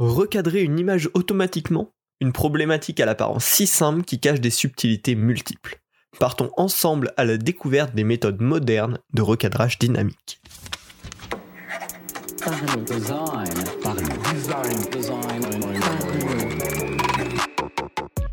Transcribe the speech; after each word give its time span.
Recadrer 0.00 0.62
une 0.62 0.80
image 0.80 1.08
automatiquement 1.14 1.94
Une 2.20 2.32
problématique 2.32 2.98
à 2.98 3.06
l'apparence 3.06 3.44
si 3.44 3.68
simple 3.68 4.02
qui 4.02 4.18
cache 4.18 4.40
des 4.40 4.50
subtilités 4.50 5.14
multiples. 5.14 5.80
Partons 6.18 6.50
ensemble 6.56 7.12
à 7.16 7.24
la 7.24 7.36
découverte 7.36 7.94
des 7.94 8.02
méthodes 8.02 8.40
modernes 8.40 8.98
de 9.12 9.22
recadrage 9.22 9.78
dynamique. 9.78 10.40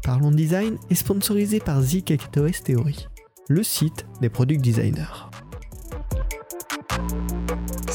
Parlons 0.04 0.32
Design 0.32 0.80
est 0.90 0.96
sponsorisé 0.96 1.60
par 1.60 1.80
ZKTOS 1.84 2.64
Theory, 2.64 3.08
le 3.50 3.62
site 3.62 4.08
des 4.20 4.30
product 4.30 4.62
designers. 4.62 5.30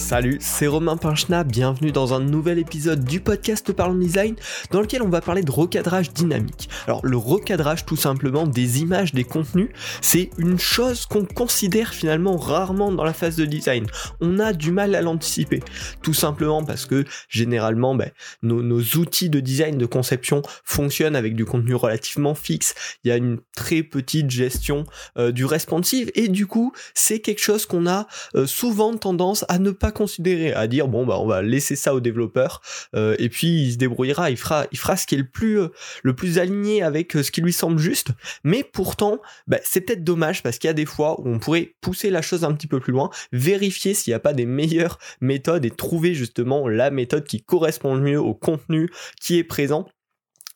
Salut, 0.06 0.38
c'est 0.40 0.68
Romain 0.68 0.96
Pinchna, 0.96 1.42
bienvenue 1.42 1.90
dans 1.90 2.14
un 2.14 2.20
nouvel 2.20 2.60
épisode 2.60 3.04
du 3.04 3.18
podcast 3.18 3.72
Parlons 3.72 3.98
Design 3.98 4.36
dans 4.70 4.80
lequel 4.80 5.02
on 5.02 5.08
va 5.08 5.20
parler 5.20 5.42
de 5.42 5.50
recadrage 5.50 6.12
dynamique. 6.12 6.68
Alors 6.86 7.04
le 7.04 7.16
recadrage 7.16 7.84
tout 7.86 7.96
simplement 7.96 8.46
des 8.46 8.82
images, 8.82 9.14
des 9.14 9.24
contenus, 9.24 9.70
c'est 10.00 10.30
une 10.38 10.60
chose 10.60 11.06
qu'on 11.06 11.24
considère 11.24 11.92
finalement 11.92 12.36
rarement 12.36 12.92
dans 12.92 13.02
la 13.02 13.12
phase 13.12 13.34
de 13.34 13.46
design. 13.46 13.88
On 14.20 14.38
a 14.38 14.52
du 14.52 14.70
mal 14.70 14.94
à 14.94 15.02
l'anticiper, 15.02 15.60
tout 16.04 16.14
simplement 16.14 16.62
parce 16.62 16.86
que 16.86 17.04
généralement 17.28 17.96
ben, 17.96 18.12
nos, 18.42 18.80
outils 18.80 19.28
de 19.28 19.40
design, 19.40 19.76
de 19.76 19.86
conception 19.86 20.42
fonctionnent 20.62 21.16
avec 21.16 21.34
du 21.34 21.44
contenu 21.44 21.74
relativement 21.74 22.36
fixe, 22.36 22.76
il 23.02 23.08
y 23.08 23.10
a 23.10 23.16
une 23.16 23.40
très 23.56 23.82
petite 23.82 24.30
gestion 24.30 24.84
euh, 25.18 25.32
du 25.32 25.44
responsive 25.44 26.12
et 26.14 26.28
du 26.28 26.46
coup 26.46 26.72
c'est 26.94 27.18
quelque 27.18 27.42
chose 27.42 27.66
qu'on 27.66 27.88
a 27.88 28.06
euh, 28.36 28.46
souvent 28.46 28.96
tendance 28.96 29.44
à 29.48 29.58
ne 29.58 29.72
pas 29.72 29.90
considérer, 29.96 30.52
à 30.52 30.66
dire 30.66 30.88
bon 30.88 31.06
bah 31.06 31.18
on 31.18 31.26
va 31.26 31.40
laisser 31.40 31.74
ça 31.74 31.94
au 31.94 32.00
développeur 32.00 32.60
euh, 32.94 33.16
et 33.18 33.30
puis 33.30 33.62
il 33.62 33.72
se 33.72 33.78
débrouillera, 33.78 34.30
il 34.30 34.36
fera, 34.36 34.66
il 34.70 34.78
fera 34.78 34.94
ce 34.94 35.06
qui 35.06 35.14
est 35.14 35.18
le 35.18 35.26
plus, 35.26 35.58
euh, 35.58 35.68
le 36.02 36.14
plus 36.14 36.38
aligné 36.38 36.82
avec 36.82 37.16
euh, 37.16 37.22
ce 37.22 37.30
qui 37.30 37.40
lui 37.40 37.52
semble 37.52 37.78
juste. 37.78 38.10
Mais 38.44 38.62
pourtant, 38.62 39.20
bah, 39.46 39.56
c'est 39.64 39.80
peut-être 39.80 40.04
dommage 40.04 40.42
parce 40.42 40.58
qu'il 40.58 40.68
y 40.68 40.70
a 40.70 40.74
des 40.74 40.84
fois 40.84 41.18
où 41.20 41.28
on 41.28 41.38
pourrait 41.38 41.76
pousser 41.80 42.10
la 42.10 42.20
chose 42.20 42.44
un 42.44 42.52
petit 42.52 42.66
peu 42.66 42.78
plus 42.78 42.92
loin, 42.92 43.08
vérifier 43.32 43.94
s'il 43.94 44.10
n'y 44.10 44.16
a 44.16 44.20
pas 44.20 44.34
des 44.34 44.44
meilleures 44.44 44.98
méthodes 45.22 45.64
et 45.64 45.70
trouver 45.70 46.12
justement 46.12 46.68
la 46.68 46.90
méthode 46.90 47.24
qui 47.24 47.42
correspond 47.42 47.94
le 47.94 48.02
mieux 48.02 48.20
au 48.20 48.34
contenu 48.34 48.90
qui 49.18 49.38
est 49.38 49.44
présent 49.44 49.86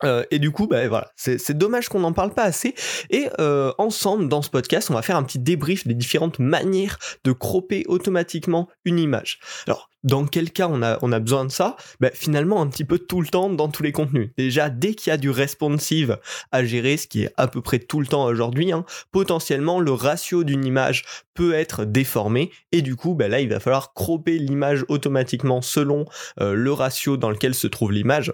euh, 0.05 0.25
et 0.31 0.39
du 0.39 0.51
coup, 0.51 0.67
bah, 0.67 0.87
voilà, 0.89 1.11
c'est 1.17 1.57
dommage 1.57 1.89
qu'on 1.89 2.01
n'en 2.01 2.13
parle 2.13 2.33
pas 2.33 2.45
assez. 2.45 2.75
Et 3.11 3.29
euh, 3.39 3.73
ensemble, 3.79 4.29
dans 4.29 4.43
ce 4.43 4.51
podcast, 4.51 4.91
on 4.91 4.95
va 4.95 5.03
faire 5.03 5.17
un 5.17 5.23
petit 5.23 5.39
débrief 5.39 5.87
des 5.87 5.95
différentes 5.95 6.39
manières 6.39 6.99
de 7.25 7.33
cropper 7.33 7.85
automatiquement 7.87 8.69
une 8.85 8.99
image. 8.99 9.41
Alors, 9.67 9.91
dans 10.03 10.27
quel 10.27 10.51
cas 10.51 10.67
on 10.71 10.83
a, 10.83 10.99
on 11.03 11.13
a 11.13 11.21
besoin 11.21 11.45
de 11.45 11.51
ça? 11.51 11.77
Bah, 12.01 12.11
Finalement, 12.15 12.63
un 12.63 12.69
petit 12.69 12.85
peu 12.85 12.99
tout 12.99 13.21
le 13.21 13.29
temps 13.29 13.51
dans 13.51 13.69
tous 13.69 13.83
les 13.83 13.93
contenus. 13.93 14.31
Déjà, 14.39 14.71
dès 14.71 14.95
qu'il 14.95 15.11
y 15.11 15.13
a 15.13 15.19
du 15.19 15.31
responsive 15.31 16.19
à 16.53 16.65
gérer, 16.65 16.97
ce 16.97 17.07
qui 17.07 17.25
est 17.25 17.33
à 17.37 17.49
peu 17.49 17.61
près 17.61 17.79
tout 17.79 18.01
le 18.01 18.07
temps 18.07 18.25
aujourd'hui, 18.25 18.73
hein, 18.73 18.85
potentiellement, 19.13 19.81
le 19.81 19.93
ratio 19.93 20.45
d'une 20.45 20.65
image 20.65 21.05
peut 21.35 21.53
être 21.53 21.85
déformé. 21.85 22.51
Et 22.73 22.81
du 22.81 22.97
coup, 22.97 23.15
bah, 23.15 23.29
là, 23.29 23.41
il 23.41 23.49
va 23.51 23.61
falloir 23.61 23.93
cropper 23.93 24.39
l'image 24.39 24.85
automatiquement 24.89 25.61
selon 25.61 26.07
euh, 26.41 26.55
le 26.55 26.73
ratio 26.73 27.17
dans 27.17 27.31
lequel 27.31 27.55
se 27.55 27.67
trouve 27.67 27.93
l'image. 27.93 28.33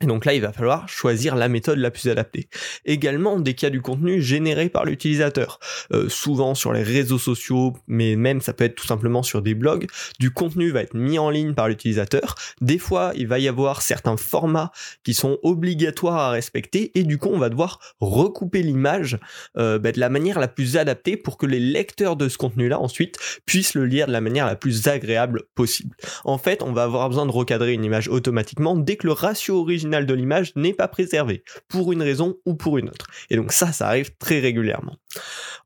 Et 0.00 0.06
donc 0.06 0.24
là, 0.24 0.34
il 0.34 0.40
va 0.40 0.52
falloir 0.52 0.88
choisir 0.88 1.36
la 1.36 1.48
méthode 1.48 1.78
la 1.78 1.90
plus 1.90 2.08
adaptée. 2.08 2.48
Également, 2.84 3.38
dès 3.38 3.54
qu'il 3.54 3.66
y 3.66 3.68
a 3.68 3.70
du 3.70 3.80
contenu 3.80 4.20
généré 4.20 4.68
par 4.68 4.84
l'utilisateur, 4.84 5.60
euh, 5.92 6.08
souvent 6.08 6.56
sur 6.56 6.72
les 6.72 6.82
réseaux 6.82 7.18
sociaux, 7.18 7.76
mais 7.86 8.16
même 8.16 8.40
ça 8.40 8.52
peut 8.52 8.64
être 8.64 8.74
tout 8.74 8.88
simplement 8.88 9.22
sur 9.22 9.40
des 9.40 9.54
blogs, 9.54 9.86
du 10.18 10.32
contenu 10.32 10.72
va 10.72 10.82
être 10.82 10.94
mis 10.94 11.16
en 11.20 11.30
ligne 11.30 11.54
par 11.54 11.68
l'utilisateur. 11.68 12.34
Des 12.60 12.78
fois, 12.78 13.12
il 13.14 13.28
va 13.28 13.38
y 13.38 13.46
avoir 13.46 13.82
certains 13.82 14.16
formats 14.16 14.72
qui 15.04 15.14
sont 15.14 15.38
obligatoires 15.44 16.18
à 16.18 16.30
respecter, 16.30 16.90
et 16.98 17.04
du 17.04 17.18
coup, 17.18 17.30
on 17.32 17.38
va 17.38 17.48
devoir 17.48 17.78
recouper 18.00 18.62
l'image 18.62 19.18
euh, 19.56 19.78
bah, 19.78 19.92
de 19.92 20.00
la 20.00 20.08
manière 20.08 20.40
la 20.40 20.48
plus 20.48 20.76
adaptée 20.76 21.16
pour 21.16 21.38
que 21.38 21.46
les 21.46 21.60
lecteurs 21.60 22.16
de 22.16 22.28
ce 22.28 22.36
contenu-là 22.36 22.80
ensuite 22.80 23.16
puissent 23.46 23.74
le 23.74 23.86
lire 23.86 24.08
de 24.08 24.12
la 24.12 24.20
manière 24.20 24.46
la 24.46 24.56
plus 24.56 24.88
agréable 24.88 25.44
possible. 25.54 25.96
En 26.24 26.36
fait, 26.36 26.64
on 26.64 26.72
va 26.72 26.82
avoir 26.82 27.08
besoin 27.08 27.26
de 27.26 27.32
recadrer 27.32 27.74
une 27.74 27.84
image 27.84 28.08
automatiquement 28.08 28.76
dès 28.76 28.96
que 28.96 29.06
le 29.06 29.12
ratio 29.12 29.60
original 29.60 29.83
de 29.84 30.14
l'image 30.14 30.52
n'est 30.56 30.74
pas 30.74 30.88
préservé, 30.88 31.44
pour 31.68 31.92
une 31.92 32.02
raison 32.02 32.36
ou 32.44 32.54
pour 32.54 32.78
une 32.78 32.88
autre. 32.88 33.06
Et 33.30 33.36
donc 33.36 33.52
ça, 33.52 33.72
ça 33.72 33.88
arrive 33.88 34.16
très 34.18 34.40
régulièrement. 34.40 34.96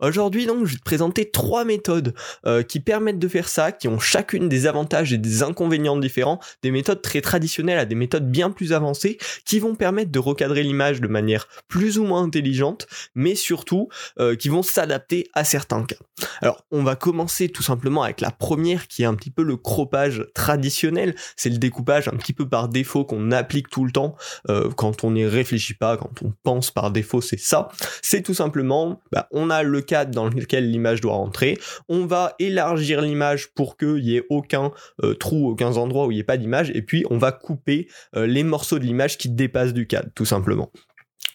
Aujourd'hui 0.01 0.47
donc, 0.47 0.65
je 0.67 0.73
vais 0.73 0.79
te 0.79 0.85
présenter 0.85 1.31
trois 1.31 1.65
méthodes 1.65 2.15
euh, 2.47 2.63
qui 2.63 2.81
permettent 2.81 3.19
de 3.19 3.29
faire 3.29 3.49
ça, 3.49 3.73
qui 3.73 3.89
ont 3.89 3.99
chacune 3.99 4.49
des 4.49 4.67
avantages 4.67 5.13
et 5.13 5.19
des 5.19 5.43
inconvénients 5.43 5.97
différents, 5.97 6.39
des 6.63 6.71
méthodes 6.71 7.03
très 7.03 7.21
traditionnelles 7.21 7.79
à 7.79 7.85
des 7.85 7.95
méthodes 7.95 8.31
bien 8.31 8.51
plus 8.51 8.73
avancées, 8.73 9.19
qui 9.45 9.59
vont 9.59 9.75
permettre 9.75 10.13
de 10.13 10.19
recadrer 10.19 10.63
l'image 10.63 11.01
de 11.01 11.09
manière 11.09 11.49
plus 11.67 11.99
ou 11.99 12.05
moins 12.05 12.23
intelligente, 12.23 12.87
mais 13.15 13.35
surtout 13.35 13.89
euh, 14.21 14.37
qui 14.37 14.49
vont 14.49 14.63
s'adapter 14.63 15.29
à 15.35 15.45
certains 15.45 15.85
cas. 15.85 15.97
Alors, 16.41 16.65
on 16.71 16.83
va 16.83 16.97
commencer 16.97 17.49
tout 17.49 17.63
simplement 17.63 18.03
avec 18.03 18.21
la 18.21 18.31
première 18.31 18.87
qui 18.87 19.03
est 19.03 19.07
un 19.07 19.15
petit 19.15 19.31
peu 19.31 19.43
le 19.43 19.57
croppage 19.57 20.27
traditionnel, 20.35 21.15
c'est 21.37 21.51
le 21.51 21.59
découpage 21.59 22.09
un 22.09 22.17
petit 22.17 22.33
peu 22.33 22.49
par 22.49 22.69
défaut 22.69 23.05
qu'on 23.05 23.33
applique 23.33 23.69
tout 23.69 23.85
le 23.85 23.91
temps 23.91 24.17
euh, 24.49 24.71
quand 24.71 25.05
on 25.05 25.13
n'y 25.13 25.27
réfléchit 25.27 25.75
pas, 25.75 25.97
quand 25.97 26.23
on 26.23 26.33
pense 26.43 26.71
par 26.71 26.91
défaut, 26.91 27.21
c'est 27.21 27.39
ça. 27.39 27.69
C'est 28.03 28.23
tout 28.23 28.35
simplement, 28.35 29.01
bah, 29.13 29.29
on 29.33 29.51
a 29.51 29.63
le 29.63 29.81
cadre 29.89 30.13
dans 30.13 30.29
lequel 30.29 30.71
l'image 30.71 31.01
doit 31.01 31.15
rentrer, 31.15 31.59
on 31.89 32.07
va 32.07 32.35
élargir 32.39 33.01
l'image 33.01 33.49
pour 33.49 33.77
qu'il 33.77 33.97
n'y 33.97 34.17
ait 34.17 34.27
aucun 34.29 34.71
euh, 35.03 35.15
trou, 35.15 35.51
aucun 35.51 35.73
endroit 35.77 36.07
où 36.07 36.13
il 36.13 36.15
n'y 36.15 36.21
ait 36.21 36.25
pas 36.25 36.37
d'image, 36.37 36.71
et 36.75 36.83
puis 36.83 37.05
on 37.11 37.19
va 37.19 37.33
couper 37.33 37.89
euh, 38.15 38.27
les 38.27 38.45
morceaux 38.45 38.79
de 38.79 38.85
l'image 38.85 39.19
qui 39.19 39.31
dépassent 39.31 39.75
du 39.75 39.87
cadre, 39.87 40.11
tout 40.15 40.27
simplement. 40.27 40.71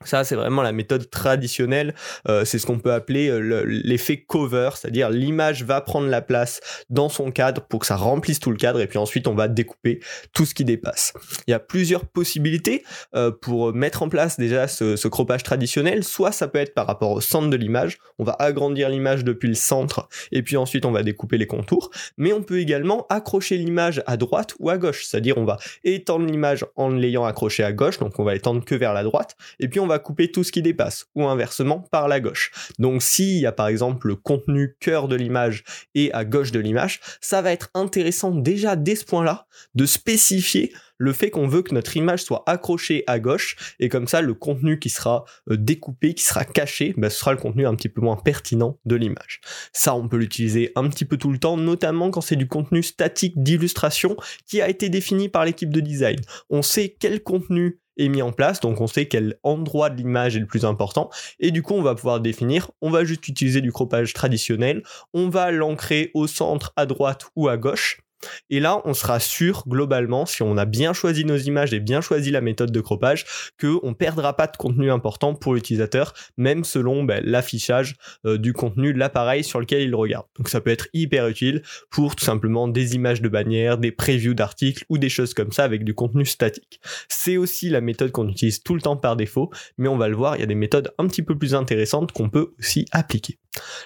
Ça, 0.05 0.23
c'est 0.23 0.35
vraiment 0.35 0.61
la 0.61 0.71
méthode 0.71 1.09
traditionnelle. 1.09 1.93
Euh, 2.27 2.45
c'est 2.45 2.59
ce 2.59 2.65
qu'on 2.65 2.79
peut 2.79 2.93
appeler 2.93 3.29
euh, 3.29 3.63
l'effet 3.65 4.17
cover, 4.17 4.71
c'est-à-dire 4.75 5.09
l'image 5.09 5.63
va 5.63 5.81
prendre 5.81 6.07
la 6.07 6.21
place 6.21 6.59
dans 6.89 7.09
son 7.09 7.31
cadre 7.31 7.61
pour 7.61 7.79
que 7.79 7.85
ça 7.85 7.95
remplisse 7.95 8.39
tout 8.39 8.51
le 8.51 8.57
cadre 8.57 8.79
et 8.79 8.87
puis 8.87 8.97
ensuite 8.97 9.27
on 9.27 9.35
va 9.35 9.47
découper 9.47 9.99
tout 10.33 10.45
ce 10.45 10.53
qui 10.53 10.65
dépasse. 10.65 11.13
Il 11.47 11.51
y 11.51 11.53
a 11.53 11.59
plusieurs 11.59 12.05
possibilités 12.05 12.83
euh, 13.15 13.31
pour 13.31 13.73
mettre 13.73 14.03
en 14.03 14.09
place 14.09 14.37
déjà 14.37 14.67
ce, 14.67 15.07
croppage 15.07 15.43
traditionnel. 15.43 16.03
Soit 16.03 16.31
ça 16.31 16.47
peut 16.47 16.59
être 16.59 16.73
par 16.73 16.87
rapport 16.87 17.11
au 17.11 17.21
centre 17.21 17.49
de 17.49 17.55
l'image, 17.55 17.99
on 18.19 18.23
va 18.23 18.35
agrandir 18.39 18.89
l'image 18.89 19.23
depuis 19.23 19.47
le 19.47 19.53
centre 19.53 20.07
et 20.31 20.41
puis 20.41 20.57
ensuite 20.57 20.85
on 20.85 20.91
va 20.91 21.03
découper 21.03 21.37
les 21.37 21.47
contours. 21.47 21.91
Mais 22.17 22.33
on 22.33 22.41
peut 22.41 22.59
également 22.59 23.05
accrocher 23.09 23.57
l'image 23.57 24.01
à 24.07 24.17
droite 24.17 24.55
ou 24.59 24.69
à 24.69 24.77
gauche, 24.77 25.05
c'est-à-dire 25.05 25.37
on 25.37 25.45
va 25.45 25.57
étendre 25.83 26.25
l'image 26.25 26.65
en 26.75 26.89
l'ayant 26.89 27.25
accroché 27.25 27.63
à 27.63 27.73
gauche, 27.73 27.99
donc 27.99 28.19
on 28.19 28.23
va 28.23 28.35
étendre 28.35 28.63
que 28.65 28.75
vers 28.75 28.93
la 28.93 29.03
droite 29.03 29.35
et 29.59 29.67
puis 29.67 29.79
on 29.79 29.87
va 29.87 29.92
couper 29.99 30.31
tout 30.31 30.43
ce 30.43 30.51
qui 30.51 30.61
dépasse, 30.61 31.05
ou 31.15 31.25
inversement 31.25 31.79
par 31.91 32.07
la 32.07 32.19
gauche. 32.19 32.51
Donc 32.79 33.01
s'il 33.01 33.39
y 33.39 33.45
a 33.45 33.51
par 33.51 33.67
exemple 33.67 34.07
le 34.07 34.15
contenu 34.15 34.75
cœur 34.79 35.07
de 35.07 35.15
l'image 35.15 35.63
et 35.95 36.11
à 36.13 36.25
gauche 36.25 36.51
de 36.51 36.59
l'image, 36.59 36.99
ça 37.21 37.41
va 37.41 37.51
être 37.51 37.69
intéressant 37.73 38.31
déjà 38.31 38.75
dès 38.75 38.95
ce 38.95 39.05
point-là 39.05 39.47
de 39.75 39.85
spécifier 39.85 40.73
le 40.97 41.11
fait 41.11 41.29
qu'on 41.29 41.47
veut 41.47 41.63
que 41.63 41.73
notre 41.73 41.97
image 41.97 42.23
soit 42.23 42.43
accrochée 42.45 43.03
à 43.07 43.19
gauche 43.19 43.75
et 43.79 43.89
comme 43.89 44.07
ça 44.07 44.21
le 44.21 44.33
contenu 44.33 44.79
qui 44.79 44.89
sera 44.89 45.25
euh, 45.49 45.57
découpé, 45.57 46.13
qui 46.13 46.23
sera 46.23 46.45
caché, 46.45 46.93
bah, 46.97 47.09
ce 47.09 47.19
sera 47.19 47.31
le 47.31 47.37
contenu 47.37 47.67
un 47.67 47.75
petit 47.75 47.89
peu 47.89 47.99
moins 47.99 48.15
pertinent 48.15 48.79
de 48.85 48.95
l'image. 48.95 49.41
Ça 49.73 49.95
on 49.95 50.07
peut 50.07 50.17
l'utiliser 50.17 50.71
un 50.75 50.87
petit 50.89 51.05
peu 51.05 51.17
tout 51.17 51.31
le 51.31 51.39
temps, 51.39 51.57
notamment 51.57 52.09
quand 52.09 52.21
c'est 52.21 52.35
du 52.35 52.47
contenu 52.47 52.83
statique 52.83 53.41
d'illustration 53.41 54.15
qui 54.47 54.61
a 54.61 54.69
été 54.69 54.89
défini 54.89 55.29
par 55.29 55.45
l'équipe 55.45 55.73
de 55.73 55.81
design. 55.81 56.19
On 56.49 56.61
sait 56.61 56.95
quel 56.97 57.21
contenu 57.21 57.79
est 57.97 58.09
mis 58.09 58.21
en 58.21 58.31
place, 58.31 58.59
donc 58.59 58.81
on 58.81 58.87
sait 58.87 59.07
quel 59.07 59.37
endroit 59.43 59.89
de 59.89 59.97
l'image 59.97 60.35
est 60.35 60.39
le 60.39 60.47
plus 60.47 60.65
important, 60.65 61.09
et 61.39 61.51
du 61.51 61.61
coup 61.61 61.73
on 61.73 61.81
va 61.81 61.95
pouvoir 61.95 62.19
définir, 62.19 62.71
on 62.81 62.89
va 62.89 63.03
juste 63.03 63.27
utiliser 63.27 63.61
du 63.61 63.71
croppage 63.71 64.13
traditionnel, 64.13 64.83
on 65.13 65.29
va 65.29 65.51
l'ancrer 65.51 66.11
au 66.13 66.27
centre, 66.27 66.73
à 66.75 66.85
droite 66.85 67.25
ou 67.35 67.47
à 67.47 67.57
gauche, 67.57 68.01
et 68.49 68.59
là, 68.59 68.81
on 68.85 68.93
sera 68.93 69.19
sûr 69.19 69.63
globalement, 69.67 70.25
si 70.25 70.43
on 70.43 70.57
a 70.57 70.65
bien 70.65 70.93
choisi 70.93 71.25
nos 71.25 71.37
images 71.37 71.73
et 71.73 71.79
bien 71.79 72.01
choisi 72.01 72.31
la 72.31 72.41
méthode 72.41 72.71
de 72.71 72.81
croppage, 72.81 73.25
qu'on 73.59 73.89
ne 73.89 73.93
perdra 73.93 74.35
pas 74.35 74.47
de 74.47 74.57
contenu 74.57 74.91
important 74.91 75.35
pour 75.35 75.53
l'utilisateur, 75.53 76.13
même 76.37 76.63
selon 76.63 77.03
ben, 77.03 77.23
l'affichage 77.25 77.95
euh, 78.25 78.37
du 78.37 78.53
contenu 78.53 78.93
de 78.93 78.99
l'appareil 78.99 79.43
sur 79.43 79.59
lequel 79.59 79.81
il 79.81 79.95
regarde. 79.95 80.25
Donc 80.37 80.49
ça 80.49 80.61
peut 80.61 80.71
être 80.71 80.87
hyper 80.93 81.27
utile 81.27 81.61
pour 81.89 82.15
tout 82.15 82.25
simplement 82.25 82.67
des 82.67 82.95
images 82.95 83.21
de 83.21 83.29
bannières, 83.29 83.77
des 83.77 83.91
previews 83.91 84.33
d'articles 84.33 84.85
ou 84.89 84.97
des 84.97 85.09
choses 85.09 85.33
comme 85.33 85.51
ça 85.51 85.63
avec 85.63 85.83
du 85.83 85.93
contenu 85.93 86.25
statique. 86.25 86.79
C'est 87.07 87.37
aussi 87.37 87.69
la 87.69 87.81
méthode 87.81 88.11
qu'on 88.11 88.27
utilise 88.27 88.63
tout 88.63 88.75
le 88.75 88.81
temps 88.81 88.97
par 88.97 89.15
défaut, 89.15 89.49
mais 89.77 89.87
on 89.87 89.97
va 89.97 90.07
le 90.07 90.15
voir, 90.15 90.35
il 90.35 90.39
y 90.39 90.43
a 90.43 90.47
des 90.47 90.55
méthodes 90.55 90.93
un 90.97 91.07
petit 91.07 91.23
peu 91.23 91.37
plus 91.37 91.55
intéressantes 91.55 92.11
qu'on 92.11 92.29
peut 92.29 92.53
aussi 92.59 92.85
appliquer. 92.91 93.37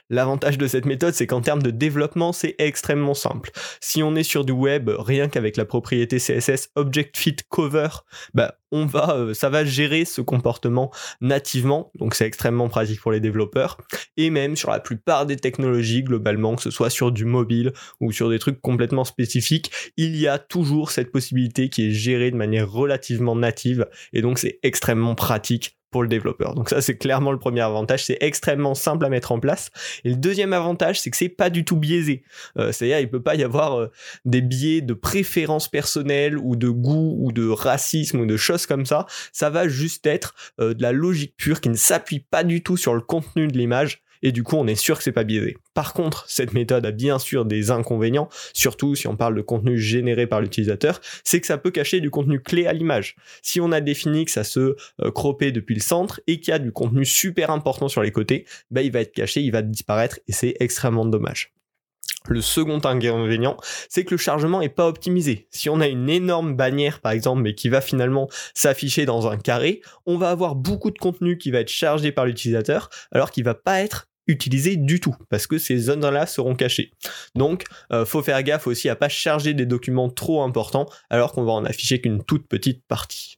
L'avantage 0.10 0.58
de 0.58 0.68
cette 0.68 0.86
méthode, 0.86 1.14
c'est 1.14 1.28
qu'en 1.28 1.42
termes 1.42 1.62
de 1.62 1.72
développement, 1.72 2.34
c'est 2.34 2.56
extrêmement 2.58 3.14
simple. 3.14 3.52
Si 3.82 4.04
on 4.04 4.16
est 4.16 4.24
sur 4.24 4.46
du 4.46 4.52
web, 4.52 4.90
rien 4.98 5.28
qu'avec 5.28 5.58
la 5.58 5.66
propriété 5.66 6.18
CSS 6.18 6.70
Object 6.76 7.18
Fit 7.18 7.36
Cover, 7.50 7.90
bah, 8.34 8.56
on 8.72 8.86
va, 8.86 9.16
euh, 9.16 9.34
ça 9.34 9.50
va 9.50 9.64
gérer 9.64 10.06
ce 10.06 10.22
comportement 10.22 10.92
nativement, 11.22 11.92
donc 11.96 12.16
c'est 12.16 12.26
extrêmement 12.26 12.70
pratique 12.70 13.02
pour 13.02 13.12
les 13.12 13.20
développeurs. 13.20 13.78
Et 14.18 14.30
même 14.30 14.56
sur 14.56 14.72
la 14.72 14.80
plupart 14.80 15.26
des 15.26 15.38
technologies, 15.38 16.04
globalement, 16.04 16.56
que 16.56 16.62
ce 16.62 16.72
soit 16.72 16.90
sur 16.90 17.12
du 17.12 17.26
mobile 17.26 17.72
ou 18.02 18.12
sur 18.12 18.30
des 18.30 18.40
trucs 18.40 18.62
complètement 18.62 19.06
spécifiques, 19.06 19.72
il 19.96 20.16
y 20.18 20.28
a 20.28 20.38
toujours 20.38 20.92
cette 20.92 21.12
possibilité 21.12 21.70
qui 21.70 21.88
est 21.88 21.92
gérée 21.92 22.32
de 22.32 22.36
manière 22.36 22.70
relativement 22.70 23.36
native, 23.36 23.88
et 24.14 24.22
donc 24.22 24.40
c'est 24.40 24.60
extrêmement 24.64 25.16
pratique 25.16 25.77
pour 25.92 26.02
le 26.02 26.08
développeur. 26.08 26.56
Donc 26.56 26.70
ça 26.70 26.82
c'est 26.82 26.98
clairement 26.98 27.32
le 27.32 27.40
premier 27.40 27.62
avantage, 27.62 28.06
c'est 28.06 28.18
extrêmement 28.22 28.76
simple 28.76 29.06
à 29.06 29.10
mettre 29.10 29.32
en 29.32 29.40
place. 29.40 29.70
Et 30.04 30.10
le 30.10 30.16
deuxième 30.16 30.54
avantage, 30.54 31.00
c'est 31.00 31.10
que 31.10 31.18
c'est 31.18 31.30
pas 31.30 31.50
du 31.50 31.66
tout 31.66 31.78
biaisé. 31.78 32.24
Euh, 32.58 32.72
c'est-à-dire 32.72 33.00
il 33.00 33.10
peut 33.10 33.24
pas 33.24 33.36
y 33.36 33.44
avoir 33.44 33.80
euh, 33.80 33.92
des 34.26 34.42
biais 34.42 34.82
de 34.82 34.94
préférence 34.94 35.68
personnelle 35.68 36.38
ou 36.38 36.56
de 36.56 36.70
goût 36.70 37.16
ou 37.20 37.32
de 37.32 37.48
racisme 37.48 38.20
ou 38.20 38.26
de 38.26 38.38
choses 38.38 38.66
comme 38.66 38.86
ça. 38.86 39.06
Ça 39.32 39.50
va 39.50 39.68
juste 39.68 40.06
être 40.06 40.36
euh, 40.60 40.74
de 40.74 40.82
la 40.82 40.92
logique 40.92 41.36
pure 41.38 41.62
qui 41.62 41.70
ne 41.70 41.76
s'appuie 41.76 42.20
pas 42.20 42.44
du 42.44 42.64
tout 42.64 42.78
sur 42.78 42.94
le 42.94 43.02
contenu 43.02 43.48
de 43.48 43.58
l'image 43.58 44.02
et 44.24 44.32
du 44.32 44.44
coup 44.44 44.56
on 44.56 44.68
est 44.68 44.76
sûr 44.76 44.98
que 44.98 45.04
c'est 45.04 45.12
pas 45.12 45.24
biaisé. 45.24 45.58
Par 45.74 45.94
contre, 45.94 46.26
cette 46.28 46.54
méthode 46.54 46.86
a 46.86 46.92
bien 46.92 47.20
sûr 47.20 47.46
des 47.46 47.72
inconvénients, 47.72 48.30
surtout 48.54 48.96
si 48.96 49.08
on 49.08 49.16
parle 49.16 49.36
de 49.36 49.42
contenu 49.42 49.78
généré 49.78 50.28
par 50.28 50.42
l'utilisateur, 50.42 51.02
c'est 51.24 51.40
que 51.40 51.48
ça 51.48 51.58
peut 51.58 51.72
cacher 51.72 52.00
du 52.00 52.10
contenu 52.10 52.40
clé 52.40 52.66
à 52.66 52.74
l'image. 52.74 53.16
Si 53.42 53.62
on 53.62 53.72
a 53.72 53.82
défini 53.82 54.26
que 54.26 54.32
ça 54.32 54.44
se 54.44 54.76
euh, 55.02 55.12
depuis 55.52 55.76
le 55.76 55.82
centre 55.82 56.22
et 56.28 56.40
qu'il 56.40 56.52
y 56.52 56.56
a 56.56 56.60
du 56.60 56.72
contenu 56.72 57.06
super 57.06 57.52
important 57.52 57.88
sur 57.88 58.02
les 58.02 58.12
côtés, 58.12 58.46
bah, 58.72 58.82
il 58.82 58.92
va 58.92 59.02
être 59.02 59.14
caché, 59.14 59.42
il 59.42 59.52
va 59.52 59.62
disparaître 59.62 60.20
et 60.28 60.32
c'est 60.32 60.56
extrêmement 60.60 61.06
dommage. 61.06 61.57
Le 62.30 62.42
second 62.42 62.80
inconvénient, 62.84 63.58
c'est 63.90 64.04
que 64.04 64.14
le 64.14 64.18
chargement 64.18 64.62
est 64.62 64.70
pas 64.70 64.88
optimisé. 64.88 65.48
Si 65.52 65.70
on 65.70 65.80
a 65.80 65.88
une 65.88 66.10
énorme 66.10 66.56
bannière 66.56 67.00
par 67.00 67.14
exemple, 67.14 67.42
mais 67.42 67.56
qui 67.56 67.70
va 67.70 67.80
finalement 67.80 68.28
s'afficher 68.54 69.06
dans 69.06 69.28
un 69.28 69.38
carré, 69.38 69.82
on 70.06 70.18
va 70.18 70.30
avoir 70.30 70.56
beaucoup 70.56 70.92
de 70.92 70.98
contenu 70.98 71.38
qui 71.38 71.52
va 71.52 71.60
être 71.60 71.70
chargé 71.70 72.12
par 72.12 72.26
l'utilisateur, 72.26 72.90
alors 73.12 73.32
qu'il 73.32 73.46
va 73.46 73.54
pas 73.54 73.82
être 73.82 74.08
utilisé 74.28 74.76
du 74.76 75.00
tout 75.00 75.16
parce 75.30 75.48
que 75.48 75.58
ces 75.58 75.78
zones-là 75.78 76.26
seront 76.26 76.56
cachées. 76.56 76.92
Donc, 77.34 77.64
euh, 77.94 78.06
faut 78.06 78.22
faire 78.22 78.44
gaffe 78.44 78.68
aussi 78.68 78.90
à 78.90 78.96
pas 78.98 79.10
charger 79.10 79.54
des 79.54 79.66
documents 79.66 80.10
trop 80.10 80.44
importants 80.44 80.86
alors 81.10 81.32
qu'on 81.32 81.44
va 81.44 81.54
en 81.54 81.64
afficher 81.64 82.02
qu'une 82.02 82.24
toute 82.24 82.46
petite 82.48 82.86
partie. 82.88 83.37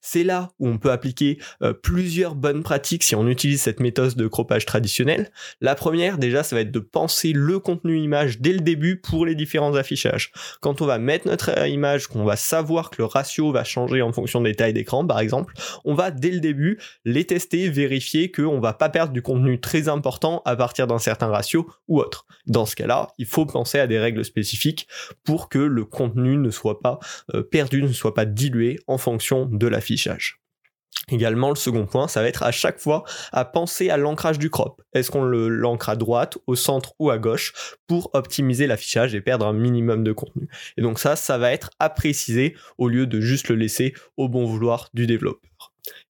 C'est 0.00 0.24
là 0.24 0.52
où 0.58 0.68
on 0.68 0.78
peut 0.78 0.90
appliquer 0.90 1.38
euh, 1.62 1.74
plusieurs 1.74 2.34
bonnes 2.34 2.62
pratiques 2.62 3.02
si 3.02 3.14
on 3.14 3.28
utilise 3.28 3.60
cette 3.60 3.80
méthode 3.80 4.14
de 4.14 4.26
croppage 4.26 4.64
traditionnelle. 4.64 5.30
La 5.60 5.74
première, 5.74 6.16
déjà, 6.16 6.42
ça 6.42 6.56
va 6.56 6.62
être 6.62 6.70
de 6.70 6.78
penser 6.78 7.32
le 7.34 7.58
contenu 7.58 7.98
image 7.98 8.40
dès 8.40 8.54
le 8.54 8.60
début 8.60 8.96
pour 8.96 9.26
les 9.26 9.34
différents 9.34 9.74
affichages. 9.74 10.32
Quand 10.62 10.80
on 10.80 10.86
va 10.86 10.98
mettre 10.98 11.28
notre 11.28 11.50
euh, 11.58 11.68
image, 11.68 12.06
qu'on 12.06 12.24
va 12.24 12.36
savoir 12.36 12.88
que 12.88 13.02
le 13.02 13.04
ratio 13.04 13.52
va 13.52 13.62
changer 13.62 14.00
en 14.00 14.12
fonction 14.12 14.40
des 14.40 14.54
tailles 14.54 14.72
d'écran, 14.72 15.06
par 15.06 15.20
exemple, 15.20 15.52
on 15.84 15.92
va 15.92 16.10
dès 16.10 16.30
le 16.30 16.40
début 16.40 16.78
les 17.04 17.26
tester, 17.26 17.68
vérifier 17.68 18.30
qu'on 18.30 18.60
va 18.60 18.72
pas 18.72 18.88
perdre 18.88 19.12
du 19.12 19.20
contenu 19.20 19.60
très 19.60 19.88
important 19.88 20.40
à 20.46 20.56
partir 20.56 20.86
d'un 20.86 20.98
certain 20.98 21.28
ratio 21.28 21.70
ou 21.86 22.00
autre. 22.00 22.24
Dans 22.46 22.64
ce 22.64 22.74
cas-là, 22.76 23.08
il 23.18 23.26
faut 23.26 23.44
penser 23.44 23.78
à 23.78 23.86
des 23.86 23.98
règles 23.98 24.24
spécifiques 24.24 24.88
pour 25.22 25.50
que 25.50 25.58
le 25.58 25.84
contenu 25.84 26.38
ne 26.38 26.50
soit 26.50 26.80
pas 26.80 26.98
euh, 27.34 27.42
perdu, 27.42 27.82
ne 27.82 27.92
soit 27.92 28.14
pas 28.14 28.24
dilué 28.24 28.78
en 28.86 28.96
fonction 28.96 29.49
de 29.50 29.66
l'affichage. 29.66 30.40
Également, 31.08 31.48
le 31.48 31.56
second 31.56 31.86
point, 31.86 32.08
ça 32.08 32.22
va 32.22 32.28
être 32.28 32.42
à 32.42 32.52
chaque 32.52 32.78
fois 32.78 33.04
à 33.32 33.44
penser 33.44 33.90
à 33.90 33.96
l'ancrage 33.96 34.38
du 34.38 34.50
crop. 34.50 34.82
Est-ce 34.92 35.10
qu'on 35.10 35.24
l'ancre 35.24 35.88
à 35.88 35.96
droite, 35.96 36.38
au 36.46 36.54
centre 36.54 36.94
ou 36.98 37.10
à 37.10 37.18
gauche 37.18 37.52
pour 37.86 38.10
optimiser 38.12 38.66
l'affichage 38.66 39.14
et 39.14 39.20
perdre 39.20 39.46
un 39.46 39.52
minimum 39.52 40.04
de 40.04 40.12
contenu? 40.12 40.48
Et 40.76 40.82
donc 40.82 40.98
ça, 40.98 41.16
ça 41.16 41.38
va 41.38 41.52
être 41.52 41.70
à 41.78 41.90
préciser 41.90 42.54
au 42.78 42.88
lieu 42.88 43.06
de 43.06 43.20
juste 43.20 43.48
le 43.48 43.56
laisser 43.56 43.94
au 44.16 44.28
bon 44.28 44.44
vouloir 44.44 44.88
du 44.94 45.06
développeur. 45.06 45.50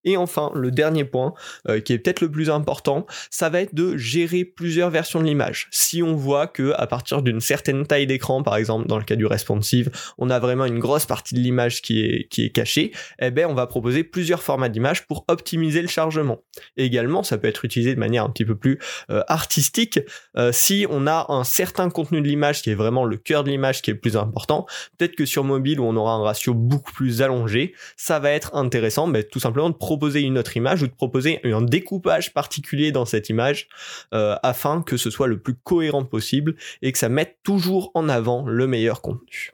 Et 0.04 0.16
enfin, 0.16 0.50
le 0.54 0.70
dernier 0.70 1.04
point, 1.04 1.34
euh, 1.68 1.80
qui 1.80 1.92
est 1.92 1.98
peut-être 1.98 2.20
le 2.20 2.30
plus 2.30 2.50
important, 2.50 3.06
ça 3.30 3.48
va 3.48 3.60
être 3.60 3.74
de 3.74 3.96
gérer 3.96 4.44
plusieurs 4.44 4.90
versions 4.90 5.20
de 5.20 5.26
l'image. 5.26 5.68
Si 5.70 6.02
on 6.02 6.14
voit 6.14 6.46
que 6.46 6.72
à 6.76 6.86
partir 6.86 7.22
d'une 7.22 7.40
certaine 7.40 7.86
taille 7.86 8.06
d'écran, 8.06 8.42
par 8.42 8.56
exemple 8.56 8.86
dans 8.88 8.98
le 8.98 9.04
cas 9.04 9.16
du 9.16 9.26
responsive, 9.26 9.90
on 10.18 10.30
a 10.30 10.38
vraiment 10.38 10.64
une 10.64 10.78
grosse 10.78 11.06
partie 11.06 11.34
de 11.34 11.40
l'image 11.40 11.82
qui 11.82 12.04
est, 12.04 12.28
qui 12.28 12.44
est 12.44 12.50
cachée, 12.50 12.92
eh 13.20 13.30
ben 13.30 13.46
on 13.46 13.54
va 13.54 13.66
proposer 13.66 14.04
plusieurs 14.04 14.42
formats 14.42 14.68
d'image 14.68 15.06
pour 15.06 15.24
optimiser 15.28 15.82
le 15.82 15.88
chargement. 15.88 16.42
Également, 16.76 17.22
ça 17.22 17.38
peut 17.38 17.48
être 17.48 17.64
utilisé 17.64 17.94
de 17.94 18.00
manière 18.00 18.24
un 18.24 18.30
petit 18.30 18.44
peu 18.44 18.56
plus 18.56 18.78
euh, 19.10 19.22
artistique. 19.28 20.00
Euh, 20.36 20.50
si 20.52 20.86
on 20.88 21.06
a 21.06 21.26
un 21.28 21.44
certain 21.44 21.90
contenu 21.90 22.20
de 22.20 22.26
l'image 22.26 22.62
qui 22.62 22.70
est 22.70 22.74
vraiment 22.74 23.04
le 23.04 23.16
cœur 23.16 23.44
de 23.44 23.50
l'image 23.50 23.82
qui 23.82 23.90
est 23.90 23.94
le 23.94 24.00
plus 24.00 24.16
important, 24.16 24.66
peut-être 24.98 25.16
que 25.16 25.24
sur 25.24 25.44
mobile 25.44 25.80
où 25.80 25.84
on 25.84 25.96
aura 25.96 26.14
un 26.14 26.22
ratio 26.22 26.54
beaucoup 26.54 26.92
plus 26.92 27.22
allongé, 27.22 27.74
ça 27.96 28.18
va 28.18 28.30
être 28.30 28.54
intéressant, 28.54 29.06
mais 29.06 29.24
tout 29.24 29.40
simplement 29.40 29.70
de 29.70 29.74
proposer 29.90 30.20
une 30.20 30.38
autre 30.38 30.56
image 30.56 30.84
ou 30.84 30.86
de 30.86 30.92
proposer 30.92 31.40
un 31.42 31.62
découpage 31.62 32.32
particulier 32.32 32.92
dans 32.92 33.06
cette 33.06 33.28
image 33.28 33.66
euh, 34.14 34.36
afin 34.44 34.82
que 34.82 34.96
ce 34.96 35.10
soit 35.10 35.26
le 35.26 35.40
plus 35.40 35.56
cohérent 35.56 36.04
possible 36.04 36.54
et 36.80 36.92
que 36.92 36.98
ça 36.98 37.08
mette 37.08 37.38
toujours 37.42 37.90
en 37.94 38.08
avant 38.08 38.46
le 38.46 38.68
meilleur 38.68 39.02
contenu. 39.02 39.50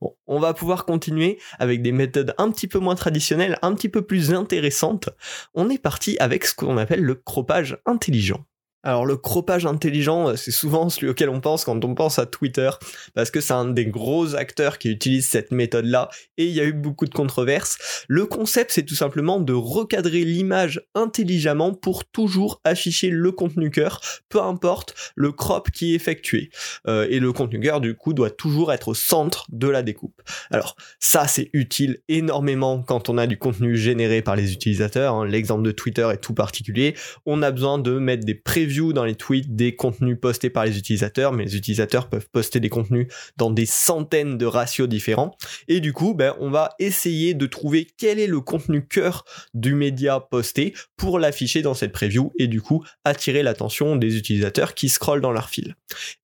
Bon, 0.00 0.14
on 0.28 0.38
va 0.38 0.54
pouvoir 0.54 0.84
continuer 0.84 1.40
avec 1.58 1.82
des 1.82 1.90
méthodes 1.90 2.34
un 2.38 2.52
petit 2.52 2.68
peu 2.68 2.78
moins 2.78 2.94
traditionnelles, 2.94 3.58
un 3.62 3.74
petit 3.74 3.88
peu 3.88 4.02
plus 4.02 4.32
intéressantes. 4.32 5.08
On 5.54 5.70
est 5.70 5.82
parti 5.82 6.16
avec 6.20 6.44
ce 6.44 6.54
qu'on 6.54 6.78
appelle 6.78 7.02
le 7.02 7.16
croppage 7.16 7.76
intelligent. 7.84 8.44
Alors 8.82 9.04
le 9.04 9.16
croppage 9.16 9.66
intelligent, 9.66 10.30
euh, 10.30 10.36
c'est 10.36 10.50
souvent 10.50 10.88
celui 10.88 11.08
auquel 11.08 11.28
on 11.28 11.40
pense 11.40 11.64
quand 11.64 11.84
on 11.84 11.94
pense 11.94 12.18
à 12.18 12.24
Twitter, 12.24 12.70
parce 13.14 13.30
que 13.30 13.40
c'est 13.40 13.52
un 13.52 13.66
des 13.66 13.84
gros 13.84 14.34
acteurs 14.34 14.78
qui 14.78 14.88
utilise 14.88 15.28
cette 15.28 15.52
méthode-là, 15.52 16.08
et 16.38 16.46
il 16.46 16.52
y 16.52 16.60
a 16.60 16.64
eu 16.64 16.72
beaucoup 16.72 17.04
de 17.04 17.12
controverses. 17.12 18.04
Le 18.08 18.24
concept, 18.24 18.70
c'est 18.72 18.84
tout 18.84 18.94
simplement 18.94 19.38
de 19.38 19.52
recadrer 19.52 20.24
l'image 20.24 20.80
intelligemment 20.94 21.74
pour 21.74 22.06
toujours 22.06 22.62
afficher 22.64 23.10
le 23.10 23.32
contenu 23.32 23.70
cœur, 23.70 24.00
peu 24.30 24.40
importe 24.40 24.94
le 25.14 25.30
crop 25.30 25.70
qui 25.70 25.92
est 25.92 25.96
effectué. 25.96 26.50
Euh, 26.88 27.06
et 27.10 27.20
le 27.20 27.32
contenu 27.34 27.60
cœur, 27.60 27.82
du 27.82 27.94
coup, 27.94 28.14
doit 28.14 28.30
toujours 28.30 28.72
être 28.72 28.88
au 28.88 28.94
centre 28.94 29.46
de 29.50 29.68
la 29.68 29.82
découpe. 29.82 30.22
Alors 30.50 30.76
ça, 30.98 31.26
c'est 31.26 31.50
utile 31.52 31.98
énormément 32.08 32.82
quand 32.82 33.10
on 33.10 33.18
a 33.18 33.26
du 33.26 33.36
contenu 33.36 33.76
généré 33.76 34.22
par 34.22 34.36
les 34.36 34.54
utilisateurs. 34.54 35.14
Hein. 35.14 35.26
L'exemple 35.26 35.64
de 35.64 35.70
Twitter 35.70 36.08
est 36.12 36.18
tout 36.18 36.34
particulier. 36.34 36.94
On 37.26 37.42
a 37.42 37.50
besoin 37.50 37.78
de 37.78 37.98
mettre 37.98 38.24
des 38.24 38.34
prévisions 38.34 38.69
dans 38.70 39.04
les 39.04 39.14
tweets 39.14 39.54
des 39.54 39.74
contenus 39.74 40.16
postés 40.20 40.50
par 40.50 40.64
les 40.64 40.78
utilisateurs, 40.78 41.32
mais 41.32 41.44
les 41.44 41.56
utilisateurs 41.56 42.08
peuvent 42.08 42.28
poster 42.30 42.60
des 42.60 42.68
contenus 42.68 43.08
dans 43.36 43.50
des 43.50 43.66
centaines 43.66 44.38
de 44.38 44.46
ratios 44.46 44.88
différents. 44.88 45.36
Et 45.68 45.80
du 45.80 45.92
coup, 45.92 46.14
ben, 46.14 46.34
on 46.40 46.50
va 46.50 46.70
essayer 46.78 47.34
de 47.34 47.46
trouver 47.46 47.86
quel 47.98 48.18
est 48.18 48.26
le 48.26 48.40
contenu 48.40 48.86
cœur 48.86 49.24
du 49.54 49.74
média 49.74 50.20
posté 50.20 50.74
pour 50.96 51.18
l'afficher 51.18 51.62
dans 51.62 51.74
cette 51.74 51.92
preview 51.92 52.32
et 52.38 52.46
du 52.46 52.62
coup 52.62 52.84
attirer 53.04 53.42
l'attention 53.42 53.96
des 53.96 54.16
utilisateurs 54.16 54.74
qui 54.74 54.88
scrollent 54.88 55.20
dans 55.20 55.32
leur 55.32 55.48
fil. 55.48 55.74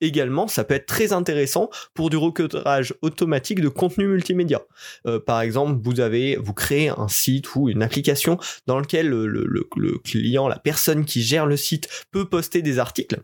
Également, 0.00 0.46
ça 0.49 0.64
peut 0.64 0.75
être 0.75 0.87
très 0.87 1.12
intéressant 1.12 1.70
pour 1.94 2.10
du 2.10 2.16
recadrage 2.16 2.94
automatique 3.02 3.60
de 3.60 3.69
contenu 3.69 4.06
multimédia. 4.06 4.62
Euh, 5.06 5.19
par 5.19 5.40
exemple, 5.40 5.81
vous 5.82 6.00
avez, 6.00 6.37
vous 6.37 6.54
créez 6.54 6.90
un 6.90 7.08
site 7.08 7.54
ou 7.56 7.69
une 7.69 7.82
application 7.82 8.38
dans 8.66 8.78
lequel 8.78 9.09
le, 9.09 9.26
le 9.26 9.99
client, 9.99 10.49
la 10.49 10.59
personne 10.59 11.04
qui 11.04 11.23
gère 11.23 11.47
le 11.47 11.56
site 11.56 11.88
peut 12.12 12.28
poster 12.37 12.61
des 12.61 12.78
articles. 12.78 13.23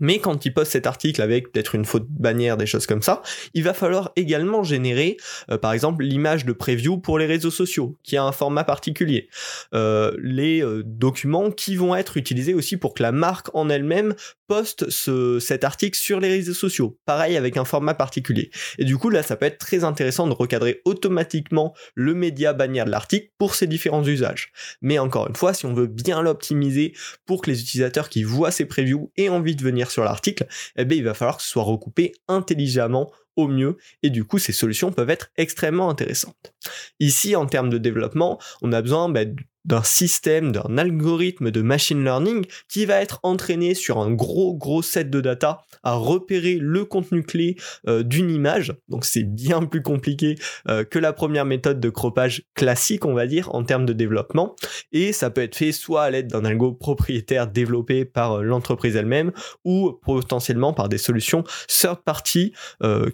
Mais 0.00 0.18
quand 0.18 0.44
il 0.44 0.52
poste 0.52 0.72
cet 0.72 0.86
article 0.86 1.22
avec 1.22 1.52
peut-être 1.52 1.74
une 1.74 1.84
faute 1.84 2.06
bannière, 2.08 2.56
des 2.56 2.66
choses 2.66 2.86
comme 2.86 3.02
ça, 3.02 3.22
il 3.54 3.62
va 3.62 3.74
falloir 3.74 4.10
également 4.16 4.62
générer, 4.64 5.16
euh, 5.50 5.58
par 5.58 5.72
exemple, 5.72 6.04
l'image 6.04 6.44
de 6.44 6.52
preview 6.52 6.98
pour 6.98 7.18
les 7.18 7.26
réseaux 7.26 7.50
sociaux, 7.50 7.96
qui 8.02 8.16
a 8.16 8.24
un 8.24 8.32
format 8.32 8.64
particulier. 8.64 9.28
Euh, 9.74 10.16
les 10.22 10.62
euh, 10.62 10.82
documents 10.84 11.50
qui 11.50 11.76
vont 11.76 11.94
être 11.94 12.16
utilisés 12.16 12.54
aussi 12.54 12.76
pour 12.76 12.94
que 12.94 13.02
la 13.02 13.12
marque 13.12 13.54
en 13.54 13.68
elle-même 13.68 14.14
poste 14.46 14.90
ce, 14.90 15.38
cet 15.38 15.62
article 15.62 15.96
sur 15.96 16.18
les 16.18 16.28
réseaux 16.28 16.54
sociaux. 16.54 16.98
Pareil 17.06 17.36
avec 17.36 17.56
un 17.56 17.64
format 17.64 17.94
particulier. 17.94 18.50
Et 18.78 18.84
du 18.84 18.96
coup, 18.96 19.10
là, 19.10 19.22
ça 19.22 19.36
peut 19.36 19.46
être 19.46 19.58
très 19.58 19.84
intéressant 19.84 20.26
de 20.26 20.32
recadrer 20.32 20.80
automatiquement 20.84 21.74
le 21.94 22.14
média 22.14 22.52
bannière 22.52 22.84
de 22.84 22.90
l'article 22.90 23.28
pour 23.38 23.54
ces 23.54 23.66
différents 23.66 24.04
usages. 24.04 24.50
Mais 24.82 24.98
encore 24.98 25.28
une 25.28 25.36
fois, 25.36 25.54
si 25.54 25.66
on 25.66 25.74
veut 25.74 25.86
bien 25.86 26.22
l'optimiser 26.22 26.94
pour 27.26 27.42
que 27.42 27.50
les 27.50 27.60
utilisateurs 27.60 28.08
qui 28.08 28.24
voient 28.24 28.50
ces 28.50 28.64
previews 28.64 29.12
aient 29.16 29.28
envie 29.28 29.54
de 29.54 29.62
venir 29.62 29.89
sur 29.90 30.04
l'article, 30.04 30.46
eh 30.76 30.84
bien, 30.84 30.98
il 30.98 31.04
va 31.04 31.14
falloir 31.14 31.36
que 31.36 31.42
ce 31.42 31.48
soit 31.48 31.62
recoupé 31.62 32.12
intelligemment 32.28 33.10
au 33.36 33.48
mieux 33.48 33.76
et 34.02 34.10
du 34.10 34.24
coup 34.24 34.38
ces 34.38 34.52
solutions 34.52 34.92
peuvent 34.92 35.10
être 35.10 35.30
extrêmement 35.36 35.88
intéressantes. 35.88 36.52
Ici 36.98 37.36
en 37.36 37.46
termes 37.46 37.70
de 37.70 37.78
développement 37.78 38.40
on 38.60 38.72
a 38.72 38.82
besoin 38.82 39.08
bah, 39.08 39.20
d'un 39.64 39.82
système, 39.82 40.52
d'un 40.52 40.78
algorithme 40.78 41.50
de 41.50 41.62
machine 41.62 42.02
learning 42.02 42.46
qui 42.68 42.86
va 42.86 43.00
être 43.00 43.20
entraîné 43.22 43.74
sur 43.74 43.98
un 43.98 44.10
gros 44.10 44.54
gros 44.54 44.82
set 44.82 45.10
de 45.10 45.20
data 45.20 45.62
à 45.82 45.94
repérer 45.94 46.58
le 46.60 46.84
contenu 46.84 47.22
clé 47.22 47.56
euh, 47.88 48.02
d'une 48.02 48.30
image. 48.30 48.74
Donc 48.88 49.04
c'est 49.04 49.22
bien 49.22 49.62
plus 49.64 49.82
compliqué 49.82 50.36
euh, 50.68 50.84
que 50.84 50.98
la 50.98 51.12
première 51.12 51.44
méthode 51.44 51.80
de 51.80 51.90
croppage 51.90 52.42
classique, 52.54 53.04
on 53.04 53.14
va 53.14 53.26
dire, 53.26 53.54
en 53.54 53.64
termes 53.64 53.86
de 53.86 53.92
développement. 53.92 54.56
Et 54.92 55.12
ça 55.12 55.30
peut 55.30 55.42
être 55.42 55.56
fait 55.56 55.72
soit 55.72 56.02
à 56.02 56.10
l'aide 56.10 56.28
d'un 56.28 56.44
algo 56.44 56.72
propriétaire 56.72 57.46
développé 57.46 58.04
par 58.04 58.38
euh, 58.38 58.42
l'entreprise 58.42 58.96
elle-même 58.96 59.32
ou 59.64 59.92
potentiellement 60.02 60.72
par 60.72 60.88
des 60.88 60.98
solutions 60.98 61.44
third 61.68 62.02
party 62.04 62.52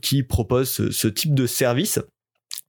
qui 0.00 0.22
proposent 0.22 0.90
ce 0.90 1.08
type 1.08 1.34
de 1.34 1.46
service. 1.46 2.00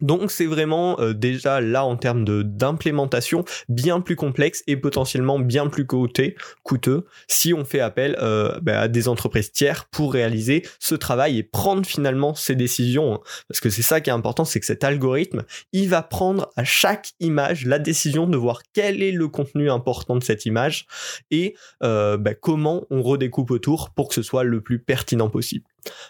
Donc 0.02 0.32
c'est 0.32 0.46
vraiment 0.46 1.00
euh, 1.00 1.14
déjà 1.14 1.62
là 1.62 1.86
en 1.86 1.96
termes 1.96 2.26
d'implémentation 2.44 3.44
bien 3.70 4.00
plus 4.02 4.16
complexe 4.16 4.64
et 4.68 4.78
potentiellement 4.78 5.40
bien 5.40 5.68
plus 5.68 5.86
coûteux, 5.86 6.36
coûteux 6.64 7.06
si 7.28 7.54
on 7.54 7.66
fait 7.66 7.80
appel 7.80 8.16
euh, 8.22 8.60
bah, 8.62 8.82
à 8.82 8.88
des 8.88 9.08
entreprises 9.08 9.52
tiers 9.52 9.86
pour 9.86 10.14
réaliser 10.14 10.64
ce 10.80 10.96
travail 10.96 11.38
et 11.38 11.44
prendre 11.44 11.86
finalement 11.86 12.36
ces 12.36 12.56
décisions. 12.56 13.16
Hein. 13.16 13.20
Parce 13.48 13.60
que 13.60 13.70
c'est 13.70 13.82
ça 13.82 14.02
qui 14.02 14.10
est 14.10 14.14
important, 14.14 14.46
c'est 14.46 14.60
que 14.60 14.66
cet 14.66 14.84
algorithme, 14.84 15.44
il 15.74 15.90
va 15.90 16.02
prendre 16.02 16.50
à 16.56 16.64
chaque 16.64 17.12
image 17.20 17.66
la 17.66 17.80
décision 17.80 18.28
de 18.28 18.38
voir 18.38 18.62
quel 18.74 19.02
est 19.02 19.12
le 19.12 19.28
contenu 19.28 19.70
important 19.72 20.16
de 20.16 20.24
cette 20.24 20.46
image 20.46 20.86
et 21.32 21.56
euh, 21.84 22.18
bah, 22.18 22.34
comment 22.34 22.86
on 22.90 23.02
redécoupe 23.02 23.52
autour 23.52 23.90
pour 23.92 24.10
que 24.10 24.14
ce 24.14 24.22
soit 24.22 24.44
le 24.44 24.62
plus 24.62 24.80
pertinent 24.80 25.30
possible. 25.30 25.66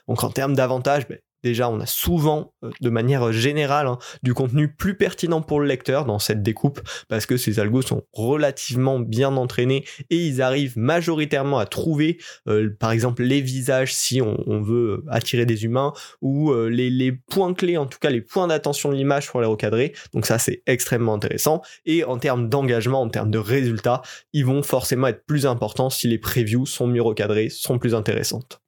Donc 0.07 0.23
en 0.23 0.29
termes 0.29 0.55
d'avantages, 0.55 1.07
bah, 1.07 1.15
Déjà, 1.43 1.69
on 1.69 1.79
a 1.79 1.85
souvent, 1.85 2.53
euh, 2.63 2.71
de 2.81 2.89
manière 2.89 3.31
générale, 3.31 3.87
hein, 3.87 3.99
du 4.23 4.33
contenu 4.33 4.73
plus 4.73 4.97
pertinent 4.97 5.41
pour 5.41 5.59
le 5.59 5.67
lecteur 5.67 6.05
dans 6.05 6.17
cette 6.17 6.41
découpe, 6.41 6.81
parce 7.09 7.25
que 7.27 7.37
ces 7.37 7.59
algos 7.59 7.83
sont 7.83 8.03
relativement 8.11 8.99
bien 8.99 9.35
entraînés 9.37 9.85
et 10.09 10.17
ils 10.17 10.41
arrivent 10.41 10.77
majoritairement 10.77 11.59
à 11.59 11.65
trouver, 11.65 12.17
euh, 12.49 12.75
par 12.79 12.91
exemple, 12.91 13.23
les 13.23 13.41
visages 13.41 13.93
si 13.93 14.21
on, 14.21 14.35
veut 14.61 15.03
attirer 15.07 15.45
des 15.45 15.65
humains, 15.65 15.93
ou 16.21 16.51
euh, 16.51 16.67
les, 16.69 16.89
les, 16.89 17.11
points 17.11 17.53
clés, 17.53 17.77
en 17.77 17.85
tout 17.85 17.99
cas 17.99 18.09
les 18.09 18.21
points 18.21 18.47
d'attention 18.47 18.89
de 18.89 18.95
l'image 18.95 19.27
pour 19.27 19.39
les 19.39 19.47
recadrer. 19.47 19.93
Donc 20.13 20.25
ça, 20.25 20.39
c'est 20.39 20.63
extrêmement 20.65 21.13
intéressant. 21.13 21.61
Et 21.85 22.03
en 22.03 22.17
termes 22.17 22.49
d'engagement, 22.49 23.01
en 23.01 23.09
termes 23.09 23.31
de 23.31 23.37
résultats, 23.37 24.01
ils 24.33 24.45
vont 24.45 24.63
forcément 24.63 25.07
être 25.07 25.23
plus 25.25 25.45
importants 25.45 25.91
si 25.91 26.07
les 26.07 26.17
previews 26.17 26.65
sont 26.65 26.87
mieux 26.87 27.01
recadrées, 27.01 27.49
sont 27.49 27.77
plus 27.77 27.93
intéressantes. 27.93 28.59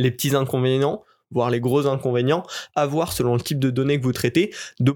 Les 0.00 0.10
petits 0.10 0.34
inconvénients, 0.34 1.02
voire 1.30 1.50
les 1.50 1.60
gros 1.60 1.86
inconvénients 1.86 2.42
à 2.74 2.86
voir 2.86 3.12
selon 3.12 3.34
le 3.34 3.40
type 3.40 3.58
de 3.58 3.70
données 3.70 3.98
que 3.98 4.04
vous 4.04 4.12
traitez. 4.12 4.54
De 4.80 4.92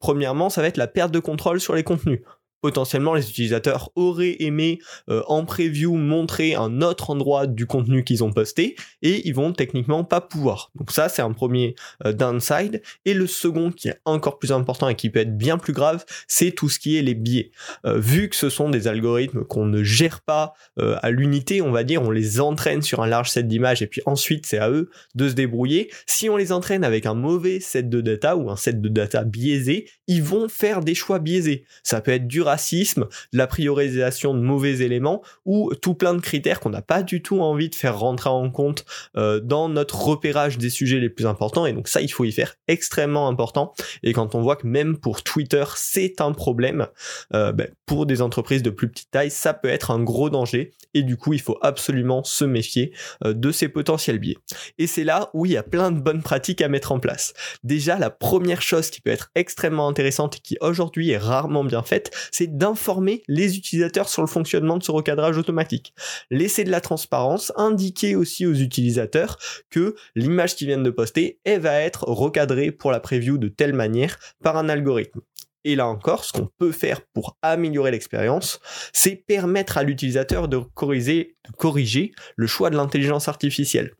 premièrement, 0.00 0.50
ça 0.50 0.62
va 0.62 0.68
être 0.68 0.76
la 0.78 0.86
perte 0.86 1.12
de 1.12 1.20
contrôle 1.20 1.60
sur 1.60 1.74
les 1.74 1.82
contenus 1.84 2.20
potentiellement 2.66 3.14
les 3.14 3.30
utilisateurs 3.30 3.90
auraient 3.94 4.38
aimé 4.40 4.80
euh, 5.08 5.22
en 5.28 5.44
preview 5.44 5.94
montrer 5.94 6.56
un 6.56 6.82
autre 6.82 7.10
endroit 7.10 7.46
du 7.46 7.64
contenu 7.64 8.02
qu'ils 8.02 8.24
ont 8.24 8.32
posté 8.32 8.74
et 9.02 9.24
ils 9.24 9.36
vont 9.36 9.52
techniquement 9.52 10.02
pas 10.02 10.20
pouvoir. 10.20 10.72
Donc 10.74 10.90
ça 10.90 11.08
c'est 11.08 11.22
un 11.22 11.30
premier 11.30 11.76
euh, 12.04 12.12
downside 12.12 12.82
et 13.04 13.14
le 13.14 13.28
second 13.28 13.70
qui 13.70 13.86
est 13.86 14.00
encore 14.04 14.40
plus 14.40 14.50
important 14.50 14.88
et 14.88 14.96
qui 14.96 15.10
peut 15.10 15.20
être 15.20 15.38
bien 15.38 15.58
plus 15.58 15.74
grave, 15.74 16.04
c'est 16.26 16.50
tout 16.50 16.68
ce 16.68 16.80
qui 16.80 16.96
est 16.96 17.02
les 17.02 17.14
biais. 17.14 17.52
Euh, 17.84 18.00
vu 18.00 18.28
que 18.28 18.34
ce 18.34 18.50
sont 18.50 18.68
des 18.68 18.88
algorithmes 18.88 19.44
qu'on 19.44 19.66
ne 19.66 19.84
gère 19.84 20.22
pas 20.22 20.54
à 20.78 21.10
l'unité, 21.10 21.62
on 21.62 21.70
va 21.70 21.84
dire, 21.84 22.02
on 22.02 22.10
les 22.10 22.40
entraîne 22.40 22.82
sur 22.82 23.00
un 23.00 23.06
large 23.06 23.30
set 23.30 23.46
d'images 23.46 23.80
et 23.80 23.86
puis 23.86 24.02
ensuite 24.06 24.44
c'est 24.44 24.58
à 24.58 24.70
eux 24.70 24.90
de 25.14 25.28
se 25.28 25.34
débrouiller. 25.34 25.88
Si 26.06 26.28
on 26.28 26.36
les 26.36 26.50
entraîne 26.50 26.82
avec 26.82 27.06
un 27.06 27.14
mauvais 27.14 27.60
set 27.60 27.88
de 27.88 28.00
data 28.00 28.36
ou 28.36 28.50
un 28.50 28.56
set 28.56 28.80
de 28.80 28.88
data 28.88 29.22
biaisé, 29.22 29.86
ils 30.06 30.22
vont 30.22 30.48
faire 30.48 30.80
des 30.80 30.94
choix 30.94 31.18
biaisés. 31.18 31.64
Ça 31.82 32.00
peut 32.00 32.12
être 32.12 32.26
dur 32.26 32.46
racisme, 32.46 33.06
de 33.32 33.38
la 33.38 33.46
priorisation 33.46 34.34
de 34.34 34.40
mauvais 34.40 34.80
éléments 34.80 35.22
ou 35.44 35.74
tout 35.74 35.94
plein 35.94 36.14
de 36.14 36.20
critères 36.20 36.60
qu'on 36.60 36.70
n'a 36.70 36.82
pas 36.82 37.02
du 37.02 37.22
tout 37.22 37.40
envie 37.40 37.68
de 37.68 37.74
faire 37.74 37.98
rentrer 37.98 38.30
en 38.30 38.50
compte 38.50 38.84
euh, 39.16 39.40
dans 39.40 39.68
notre 39.68 40.00
repérage 40.00 40.58
des 40.58 40.70
sujets 40.70 41.00
les 41.00 41.10
plus 41.10 41.26
importants. 41.26 41.66
Et 41.66 41.72
donc 41.72 41.88
ça, 41.88 42.00
il 42.00 42.10
faut 42.10 42.24
y 42.24 42.32
faire 42.32 42.54
extrêmement 42.68 43.28
important. 43.28 43.74
Et 44.02 44.12
quand 44.12 44.34
on 44.34 44.40
voit 44.40 44.56
que 44.56 44.66
même 44.66 44.96
pour 44.96 45.22
Twitter, 45.22 45.64
c'est 45.76 46.20
un 46.20 46.32
problème, 46.32 46.86
euh, 47.34 47.52
ben, 47.52 47.68
pour 47.84 48.06
des 48.06 48.22
entreprises 48.22 48.62
de 48.62 48.70
plus 48.70 48.88
petite 48.88 49.10
taille, 49.10 49.30
ça 49.30 49.54
peut 49.54 49.68
être 49.68 49.90
un 49.90 50.02
gros 50.02 50.30
danger. 50.30 50.72
Et 50.94 51.02
du 51.02 51.16
coup, 51.16 51.32
il 51.32 51.40
faut 51.40 51.58
absolument 51.62 52.24
se 52.24 52.44
méfier 52.44 52.92
euh, 53.24 53.34
de 53.34 53.50
ces 53.50 53.68
potentiels 53.68 54.18
biais. 54.18 54.38
Et 54.78 54.86
c'est 54.86 55.04
là 55.04 55.30
où 55.34 55.46
il 55.46 55.52
y 55.52 55.56
a 55.56 55.62
plein 55.62 55.90
de 55.90 56.00
bonnes 56.00 56.22
pratiques 56.22 56.62
à 56.62 56.68
mettre 56.68 56.92
en 56.92 57.00
place. 57.00 57.34
Déjà, 57.64 57.98
la 57.98 58.10
première 58.10 58.62
chose 58.62 58.90
qui 58.90 59.00
peut 59.00 59.10
être 59.10 59.30
extrêmement 59.34 59.88
et 59.98 60.40
qui 60.42 60.56
aujourd'hui 60.60 61.10
est 61.10 61.18
rarement 61.18 61.64
bien 61.64 61.82
faite, 61.82 62.10
c'est 62.30 62.56
d'informer 62.56 63.22
les 63.28 63.56
utilisateurs 63.56 64.08
sur 64.08 64.22
le 64.22 64.28
fonctionnement 64.28 64.78
de 64.78 64.82
ce 64.82 64.90
recadrage 64.90 65.38
automatique. 65.38 65.94
Laisser 66.30 66.64
de 66.64 66.70
la 66.70 66.80
transparence, 66.80 67.52
indiquer 67.56 68.16
aussi 68.16 68.46
aux 68.46 68.54
utilisateurs 68.54 69.38
que 69.70 69.94
l'image 70.14 70.56
qu'ils 70.56 70.66
viennent 70.66 70.82
de 70.82 70.90
poster, 70.90 71.40
elle 71.44 71.60
va 71.60 71.80
être 71.80 72.04
recadrée 72.04 72.70
pour 72.70 72.90
la 72.90 73.00
preview 73.00 73.38
de 73.38 73.48
telle 73.48 73.72
manière 73.72 74.18
par 74.42 74.56
un 74.56 74.68
algorithme. 74.68 75.20
Et 75.64 75.74
là 75.74 75.88
encore, 75.88 76.24
ce 76.24 76.32
qu'on 76.32 76.48
peut 76.58 76.70
faire 76.70 77.00
pour 77.12 77.36
améliorer 77.42 77.90
l'expérience, 77.90 78.60
c'est 78.92 79.16
permettre 79.16 79.78
à 79.78 79.82
l'utilisateur 79.82 80.46
de 80.46 80.58
corriger 80.58 81.34
le 82.36 82.46
choix 82.46 82.70
de 82.70 82.76
l'intelligence 82.76 83.26
artificielle 83.26 83.92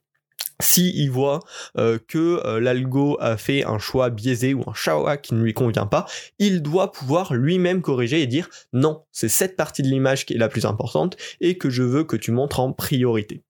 si 0.61 0.93
il 0.95 1.11
voit 1.11 1.41
euh, 1.77 1.99
que 2.09 2.41
euh, 2.45 2.61
l'algo 2.61 3.17
a 3.21 3.37
fait 3.37 3.65
un 3.65 3.79
choix 3.79 4.11
biaisé 4.11 4.55
ou 4.55 4.63
un 4.67 4.75
choix 4.75 5.17
qui 5.17 5.35
ne 5.35 5.43
lui 5.43 5.55
convient 5.55 5.87
pas, 5.87 6.07
il 6.39 6.63
doit 6.63 6.93
pouvoir 6.93 7.35
lui-même 7.35 7.83
corriger 7.83 8.23
et 8.23 8.27
dire 8.27 8.49
non, 8.73 9.05
c'est 9.13 9.29
cette 9.29 9.57
partie 9.57 9.83
de 9.83 9.89
l'image 9.89 10.27
qui 10.27 10.35
est 10.35 10.39
la 10.39 10.49
plus 10.49 10.67
importante 10.67 11.17
et 11.41 11.59
que 11.59 11.71
je 11.71 11.83
veux 11.83 12.05
que 12.05 12.17
tu 12.17 12.33
montres 12.33 12.61
en 12.61 12.73
priorité. 12.73 13.43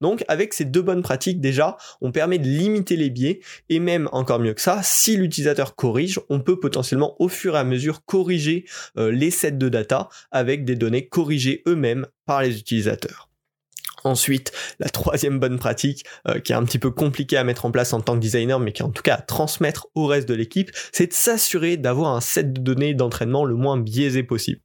Donc 0.00 0.24
avec 0.28 0.54
ces 0.54 0.64
deux 0.64 0.82
bonnes 0.82 1.02
pratiques 1.02 1.40
déjà, 1.40 1.76
on 2.00 2.12
permet 2.12 2.38
de 2.38 2.48
limiter 2.48 2.96
les 2.96 3.10
biais 3.10 3.40
et 3.68 3.80
même 3.80 4.08
encore 4.12 4.38
mieux 4.38 4.54
que 4.54 4.60
ça, 4.60 4.80
si 4.82 5.16
l'utilisateur 5.16 5.74
corrige, 5.74 6.20
on 6.28 6.40
peut 6.40 6.60
potentiellement 6.60 7.16
au 7.20 7.28
fur 7.28 7.56
et 7.56 7.58
à 7.58 7.64
mesure 7.64 8.04
corriger 8.04 8.64
euh, 8.98 9.10
les 9.10 9.30
sets 9.30 9.52
de 9.52 9.68
data 9.68 10.08
avec 10.30 10.64
des 10.64 10.76
données 10.76 11.08
corrigées 11.08 11.62
eux-mêmes 11.66 12.06
par 12.26 12.42
les 12.42 12.58
utilisateurs. 12.58 13.30
Ensuite, 14.04 14.52
la 14.78 14.88
troisième 14.90 15.40
bonne 15.40 15.58
pratique, 15.58 16.04
euh, 16.28 16.38
qui 16.38 16.52
est 16.52 16.56
un 16.56 16.64
petit 16.64 16.78
peu 16.78 16.90
compliquée 16.90 17.38
à 17.38 17.44
mettre 17.44 17.64
en 17.64 17.70
place 17.70 17.92
en 17.94 18.00
tant 18.00 18.14
que 18.14 18.20
designer, 18.20 18.60
mais 18.60 18.72
qui 18.72 18.82
est 18.82 18.84
en 18.84 18.90
tout 18.90 19.02
cas 19.02 19.14
à 19.14 19.22
transmettre 19.22 19.88
au 19.94 20.06
reste 20.06 20.28
de 20.28 20.34
l'équipe, 20.34 20.70
c'est 20.92 21.06
de 21.08 21.12
s'assurer 21.14 21.76
d'avoir 21.76 22.14
un 22.14 22.20
set 22.20 22.52
de 22.52 22.60
données 22.60 22.94
d'entraînement 22.94 23.44
le 23.44 23.54
moins 23.54 23.78
biaisé 23.78 24.22
possible. 24.22 24.60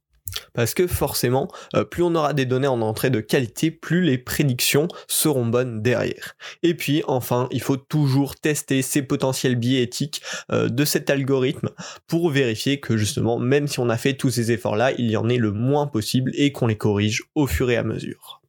Parce 0.52 0.74
que 0.74 0.86
forcément, 0.86 1.48
euh, 1.74 1.84
plus 1.84 2.02
on 2.02 2.14
aura 2.14 2.34
des 2.34 2.44
données 2.44 2.68
en 2.68 2.80
entrée 2.82 3.10
de 3.10 3.20
qualité, 3.20 3.70
plus 3.70 4.02
les 4.02 4.18
prédictions 4.18 4.88
seront 5.08 5.46
bonnes 5.46 5.82
derrière. 5.82 6.36
Et 6.62 6.74
puis 6.74 7.02
enfin, 7.06 7.48
il 7.50 7.62
faut 7.62 7.76
toujours 7.76 8.36
tester 8.36 8.82
ces 8.82 9.02
potentiels 9.02 9.56
biais 9.56 9.82
éthiques 9.82 10.22
euh, 10.52 10.68
de 10.68 10.84
cet 10.84 11.10
algorithme 11.10 11.70
pour 12.06 12.30
vérifier 12.30 12.80
que 12.80 12.96
justement, 12.96 13.38
même 13.38 13.68
si 13.68 13.80
on 13.80 13.88
a 13.88 13.96
fait 13.96 14.14
tous 14.14 14.30
ces 14.30 14.52
efforts-là, 14.52 14.92
il 14.98 15.10
y 15.10 15.16
en 15.16 15.28
ait 15.28 15.38
le 15.38 15.52
moins 15.52 15.86
possible 15.86 16.30
et 16.34 16.52
qu'on 16.52 16.66
les 16.66 16.76
corrige 16.76 17.22
au 17.34 17.46
fur 17.46 17.70
et 17.70 17.76
à 17.76 17.82
mesure. 17.82 18.39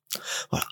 Voilà. 0.52 0.66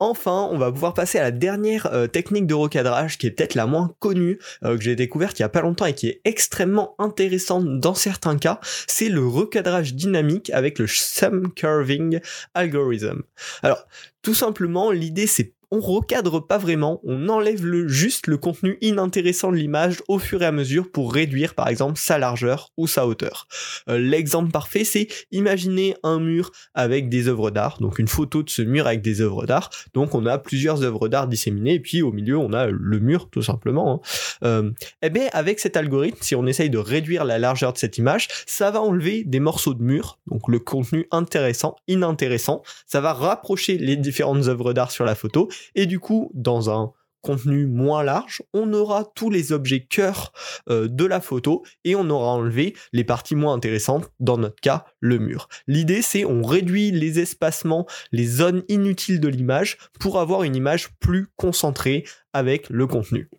Enfin, 0.00 0.48
on 0.50 0.58
va 0.58 0.72
pouvoir 0.72 0.92
passer 0.92 1.18
à 1.18 1.22
la 1.22 1.30
dernière 1.30 1.86
euh, 1.86 2.08
technique 2.08 2.46
de 2.46 2.54
recadrage 2.54 3.16
qui 3.16 3.26
est 3.26 3.30
peut-être 3.30 3.54
la 3.54 3.66
moins 3.66 3.94
connue, 4.00 4.38
euh, 4.64 4.76
que 4.76 4.82
j'ai 4.82 4.96
découverte 4.96 5.38
il 5.38 5.42
y 5.42 5.44
a 5.44 5.48
pas 5.48 5.62
longtemps 5.62 5.86
et 5.86 5.94
qui 5.94 6.08
est 6.08 6.20
extrêmement 6.24 6.94
intéressante 6.98 7.80
dans 7.80 7.94
certains 7.94 8.36
cas, 8.36 8.60
c'est 8.86 9.08
le 9.08 9.26
recadrage 9.26 9.94
dynamique 9.94 10.50
avec 10.50 10.78
le 10.78 10.86
Sum 10.88 11.52
Curving 11.54 12.20
Algorithm. 12.54 13.22
Alors, 13.62 13.86
tout 14.20 14.34
simplement, 14.34 14.90
l'idée 14.90 15.28
c'est 15.28 15.54
on 15.70 15.80
recadre 15.80 16.46
pas 16.46 16.58
vraiment, 16.58 17.00
on 17.04 17.28
enlève 17.28 17.64
juste 17.86 18.26
le 18.26 18.38
contenu 18.38 18.78
inintéressant 18.80 19.50
de 19.50 19.56
l'image 19.56 20.02
au 20.08 20.18
fur 20.18 20.42
et 20.42 20.46
à 20.46 20.52
mesure 20.52 20.90
pour 20.90 21.12
réduire 21.12 21.54
par 21.54 21.68
exemple 21.68 21.98
sa 21.98 22.18
largeur 22.18 22.70
ou 22.76 22.86
sa 22.86 23.06
hauteur. 23.06 23.46
Euh, 23.88 23.98
l'exemple 23.98 24.50
parfait 24.50 24.84
c'est 24.84 25.08
imaginer 25.30 25.96
un 26.02 26.20
mur 26.20 26.50
avec 26.74 27.08
des 27.08 27.28
œuvres 27.28 27.50
d'art, 27.50 27.78
donc 27.80 27.98
une 27.98 28.08
photo 28.08 28.42
de 28.42 28.50
ce 28.50 28.62
mur 28.62 28.86
avec 28.86 29.02
des 29.02 29.20
œuvres 29.20 29.46
d'art, 29.46 29.70
donc 29.94 30.14
on 30.14 30.26
a 30.26 30.38
plusieurs 30.38 30.82
œuvres 30.82 31.08
d'art 31.08 31.28
disséminées 31.28 31.74
et 31.74 31.80
puis 31.80 32.02
au 32.02 32.12
milieu 32.12 32.38
on 32.38 32.52
a 32.52 32.66
le 32.66 32.98
mur 33.00 33.28
tout 33.30 33.42
simplement. 33.42 33.94
hein. 33.94 34.46
euh, 34.46 34.70
eh 35.02 35.10
bien 35.10 35.28
avec 35.32 35.60
cet 35.60 35.76
algorithme, 35.76 36.18
si 36.20 36.34
on 36.34 36.46
essaye 36.46 36.70
de 36.70 36.78
réduire 36.78 37.24
la 37.24 37.38
largeur 37.38 37.72
de 37.72 37.78
cette 37.78 37.98
image, 37.98 38.28
ça 38.46 38.70
va 38.70 38.80
enlever 38.80 39.24
des 39.24 39.40
morceaux 39.40 39.74
de 39.74 39.82
mur, 39.82 40.18
donc 40.26 40.48
le 40.48 40.58
contenu 40.58 41.06
intéressant, 41.10 41.76
inintéressant, 41.88 42.62
ça 42.86 43.00
va 43.00 43.12
rapprocher 43.12 43.78
les 43.78 43.96
différentes 43.96 44.46
œuvres 44.46 44.72
d'art 44.72 44.90
sur 44.90 45.04
la 45.04 45.14
photo 45.14 45.48
et 45.74 45.86
du 45.86 46.00
coup, 46.00 46.30
dans 46.34 46.70
un 46.70 46.92
contenu 47.24 47.66
moins 47.66 48.04
large, 48.04 48.42
on 48.52 48.72
aura 48.72 49.10
tous 49.16 49.30
les 49.30 49.52
objets 49.52 49.84
cœur 49.84 50.32
euh, 50.68 50.86
de 50.88 51.04
la 51.04 51.20
photo 51.20 51.64
et 51.84 51.96
on 51.96 52.08
aura 52.10 52.32
enlevé 52.32 52.76
les 52.92 53.02
parties 53.02 53.34
moins 53.34 53.54
intéressantes, 53.54 54.12
dans 54.20 54.36
notre 54.36 54.60
cas 54.60 54.84
le 55.00 55.18
mur. 55.18 55.48
L'idée 55.66 56.02
c'est 56.02 56.24
on 56.24 56.42
réduit 56.42 56.90
les 56.90 57.18
espacements, 57.18 57.86
les 58.12 58.26
zones 58.26 58.62
inutiles 58.68 59.20
de 59.20 59.28
l'image 59.28 59.78
pour 59.98 60.20
avoir 60.20 60.42
une 60.42 60.54
image 60.54 60.90
plus 61.00 61.28
concentrée 61.36 62.04
avec 62.32 62.68
le 62.68 62.86
contenu. 62.86 63.30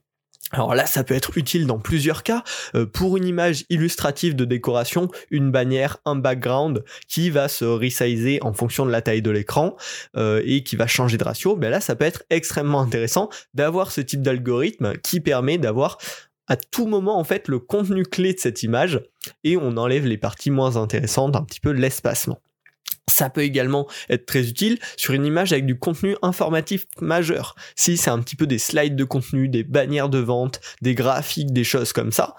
Alors 0.51 0.75
là, 0.75 0.85
ça 0.85 1.03
peut 1.03 1.15
être 1.15 1.37
utile 1.37 1.65
dans 1.65 1.79
plusieurs 1.79 2.23
cas. 2.23 2.43
Euh, 2.75 2.85
pour 2.85 3.17
une 3.17 3.25
image 3.25 3.65
illustrative 3.69 4.35
de 4.35 4.45
décoration, 4.45 5.09
une 5.31 5.51
bannière, 5.51 5.97
un 6.05 6.15
background 6.15 6.83
qui 7.07 7.29
va 7.29 7.47
se 7.47 7.65
resizer 7.65 8.39
en 8.41 8.53
fonction 8.53 8.85
de 8.85 8.91
la 8.91 9.01
taille 9.01 9.23
de 9.23 9.31
l'écran 9.31 9.75
euh, 10.15 10.41
et 10.45 10.63
qui 10.63 10.75
va 10.75 10.87
changer 10.87 11.17
de 11.17 11.23
ratio, 11.23 11.55
ben 11.55 11.69
là, 11.69 11.81
ça 11.81 11.95
peut 11.95 12.05
être 12.05 12.23
extrêmement 12.29 12.81
intéressant 12.81 13.29
d'avoir 13.53 13.91
ce 13.91 14.01
type 14.01 14.21
d'algorithme 14.21 14.93
qui 14.97 15.19
permet 15.19 15.57
d'avoir 15.57 15.97
à 16.47 16.55
tout 16.57 16.85
moment 16.85 17.17
en 17.17 17.23
fait 17.23 17.47
le 17.47 17.57
contenu 17.57 18.03
clé 18.03 18.33
de 18.33 18.39
cette 18.39 18.61
image 18.61 19.01
et 19.43 19.57
on 19.57 19.77
enlève 19.77 20.05
les 20.05 20.17
parties 20.17 20.51
moins 20.51 20.77
intéressantes, 20.77 21.35
un 21.35 21.43
petit 21.43 21.59
peu 21.59 21.71
l'espacement. 21.71 22.39
Ça 23.09 23.29
peut 23.29 23.41
également 23.41 23.87
être 24.09 24.25
très 24.25 24.47
utile 24.47 24.79
sur 24.97 25.13
une 25.13 25.25
image 25.25 25.53
avec 25.53 25.65
du 25.65 25.77
contenu 25.77 26.15
informatif 26.21 26.85
majeur. 26.99 27.55
Si 27.75 27.97
c'est 27.97 28.09
un 28.09 28.19
petit 28.19 28.35
peu 28.35 28.47
des 28.47 28.57
slides 28.57 28.95
de 28.95 29.03
contenu, 29.03 29.47
des 29.47 29.63
bannières 29.63 30.09
de 30.09 30.17
vente, 30.17 30.59
des 30.81 30.95
graphiques, 30.95 31.53
des 31.53 31.63
choses 31.63 31.93
comme 31.93 32.11
ça, 32.11 32.35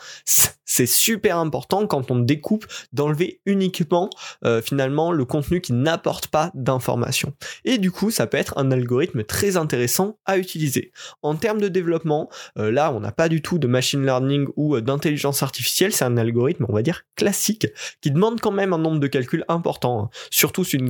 c'est 0.67 0.87
super 0.87 1.39
important 1.39 1.87
quand 1.87 2.11
on 2.11 2.19
découpe 2.19 2.67
d'enlever 2.93 3.41
uniquement 3.47 4.11
euh, 4.45 4.61
finalement 4.61 5.13
le 5.13 5.25
contenu 5.25 5.61
qui 5.61 5.73
n'apporte 5.73 6.27
pas 6.27 6.51
d'informations. 6.55 7.33
Et 7.65 7.79
du 7.79 7.91
coup, 7.91 8.11
ça 8.11 8.27
peut 8.27 8.37
être 8.37 8.59
un 8.59 8.71
algorithme 8.71 9.25
très 9.25 9.57
intéressant 9.57 10.19
à 10.27 10.39
utiliser. 10.39 10.93
En 11.23 11.37
termes 11.37 11.61
de 11.61 11.69
développement, 11.69 12.29
euh, 12.59 12.71
là, 12.71 12.93
on 12.93 13.01
n'a 13.01 13.13
pas 13.13 13.29
du 13.29 13.41
tout 13.41 13.59
de 13.59 13.67
machine 13.67 14.05
learning 14.05 14.49
ou 14.57 14.77
euh, 14.77 14.81
d'intelligence 14.81 15.43
artificielle, 15.43 15.93
c'est 15.93 16.05
un 16.05 16.17
algorithme, 16.17 16.67
on 16.69 16.73
va 16.75 16.83
dire, 16.83 17.05
classique, 17.15 17.69
qui 18.01 18.11
demande 18.11 18.41
quand 18.41 18.53
même 18.53 18.73
un 18.73 18.79
nombre 18.79 19.01
de 19.01 19.07
calculs 19.07 19.45
important, 19.49 20.05
hein. 20.05 20.11
surtout 20.31 20.65
une, 20.65 20.89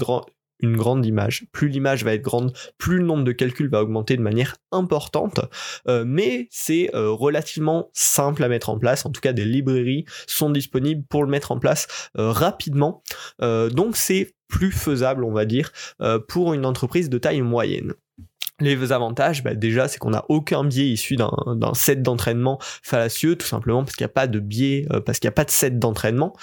une 0.61 0.77
grande 0.77 1.05
image. 1.05 1.47
Plus 1.53 1.69
l'image 1.69 2.05
va 2.05 2.15
être 2.15 2.23
grande, 2.23 2.53
plus 2.79 2.99
le 2.99 3.05
nombre 3.05 3.25
de 3.25 3.33
calculs 3.33 3.69
va 3.69 3.83
augmenter 3.83 4.17
de 4.17 4.23
manière 4.23 4.57
importante. 4.73 5.41
Euh, 5.89 6.05
mais 6.07 6.49
c'est 6.51 6.95
euh, 6.95 7.11
relativement 7.11 7.91
simple 7.93 8.43
à 8.45 8.49
mettre 8.49 8.71
en 8.71 8.79
place. 8.79 9.07
En 9.07 9.11
tout 9.11 9.21
cas, 9.21 9.33
des 9.33 9.45
librairies 9.45 10.05
sont 10.27 10.51
disponibles 10.51 11.05
pour 11.09 11.25
le 11.25 11.31
mettre 11.31 11.53
en 11.53 11.59
place 11.59 11.87
euh, 12.19 12.31
rapidement. 12.31 13.03
donc 13.41 13.97
c'est 13.97 14.35
plus 14.49 14.71
faisable, 14.71 15.25
on 15.25 15.33
va 15.33 15.45
dire, 15.45 15.73
pour 16.29 16.55
une 16.55 16.65
entreprise 16.65 17.11
de 17.11 17.19
taille 17.19 17.43
moyenne. 17.43 17.95
Les 18.59 18.91
avantages, 18.91 19.45
bah 19.45 19.55
déjà, 19.55 19.87
c'est 19.87 19.99
qu'on 19.99 20.11
n'a 20.11 20.25
aucun 20.31 20.65
biais 20.65 20.89
issu 20.89 21.17
d'un 21.17 21.75
set 21.75 22.01
d'entraînement 22.01 22.59
fallacieux, 22.83 23.37
tout 23.37 23.47
simplement 23.47 23.85
parce 23.85 23.97
qu'il 23.97 24.05
n'y 24.05 24.11
a 24.11 24.15
pas 24.15 24.27
de 24.27 24.41
biais, 24.41 24.87
euh, 24.93 25.01
parce 25.01 25.19
qu'il 25.19 25.29
n'y 25.29 25.33
a 25.33 25.37
pas 25.37 25.45
de 25.45 25.51
set 25.51 25.79
d'entraînement. 25.79 26.35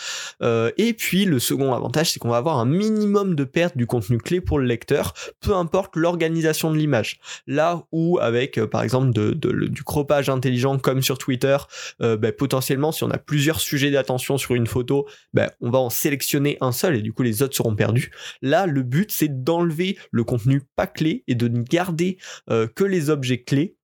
Euh, 0.43 0.69
et 0.77 0.93
puis, 0.93 1.25
le 1.25 1.39
second 1.39 1.73
avantage, 1.73 2.11
c'est 2.11 2.19
qu'on 2.19 2.29
va 2.29 2.37
avoir 2.37 2.59
un 2.59 2.65
minimum 2.65 3.33
de 3.33 3.43
perte 3.43 3.75
du 3.75 3.87
contenu 3.87 4.19
clé 4.19 4.41
pour 4.41 4.59
le 4.59 4.65
lecteur, 4.65 5.15
peu 5.41 5.55
importe 5.55 5.95
l'organisation 5.95 6.69
de 6.69 6.77
l'image. 6.77 7.19
Là 7.47 7.81
où, 7.91 8.19
avec, 8.21 8.59
euh, 8.59 8.67
par 8.67 8.83
exemple, 8.83 9.09
du 9.11 9.83
croppage 9.83 10.29
intelligent 10.29 10.77
comme 10.77 11.01
sur 11.01 11.17
Twitter, 11.17 11.57
bah, 11.99 12.31
potentiellement, 12.31 12.91
si 12.91 13.03
on 13.03 13.09
a 13.09 13.17
plusieurs 13.17 13.59
sujets 13.59 13.89
d'attention 13.89 14.37
sur 14.37 14.53
une 14.53 14.67
photo, 14.67 15.07
bah, 15.33 15.51
on 15.61 15.71
va 15.71 15.79
en 15.79 15.89
sélectionner 15.89 16.59
un 16.61 16.71
seul 16.71 16.95
et 16.95 17.01
du 17.01 17.11
coup, 17.11 17.23
les 17.23 17.41
autres 17.41 17.55
seront 17.55 17.75
perdus. 17.75 18.11
Là, 18.43 18.67
le 18.67 18.83
but, 18.83 19.11
c'est 19.11 19.43
d'enlever 19.43 19.97
le 20.11 20.23
contenu 20.23 20.61
pas 20.75 20.85
clé 20.85 21.23
et 21.27 21.33
de 21.33 21.47
garder 21.47 22.02
euh, 22.49 22.67
que 22.67 22.83
les 22.83 23.09
objets 23.09 23.43
clés. 23.43 23.77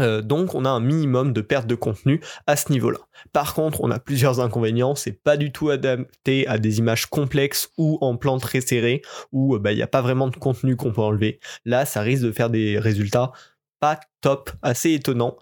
Euh, 0.00 0.22
donc 0.22 0.54
on 0.54 0.64
a 0.64 0.70
un 0.70 0.80
minimum 0.80 1.34
de 1.34 1.42
perte 1.42 1.66
de 1.66 1.74
contenu 1.74 2.20
à 2.46 2.56
ce 2.56 2.72
niveau-là. 2.72 2.98
Par 3.32 3.52
contre, 3.52 3.82
on 3.82 3.90
a 3.90 3.98
plusieurs 3.98 4.40
inconvénients, 4.40 4.94
c'est 4.94 5.22
pas 5.22 5.36
du 5.36 5.52
tout 5.52 5.68
adapté 5.68 6.46
à 6.46 6.56
des 6.56 6.78
images 6.78 7.06
complexes 7.06 7.70
ou 7.76 7.98
en 8.00 8.16
plan 8.16 8.38
très 8.38 8.62
serré 8.62 9.02
où 9.32 9.54
euh, 9.54 9.58
bah, 9.58 9.72
il 9.72 9.76
n'y 9.76 9.82
a 9.82 9.88
pas 9.88 10.00
vraiment 10.00 10.28
de 10.28 10.36
contenu 10.36 10.76
qu'on 10.76 10.92
peut 10.92 11.02
enlever. 11.02 11.40
Là, 11.66 11.84
ça 11.84 12.00
risque 12.00 12.22
de 12.22 12.32
faire 12.32 12.48
des 12.48 12.78
résultats 12.78 13.32
pas 13.80 13.98
top, 14.20 14.52
assez 14.62 14.92
étonnants. 14.92 15.36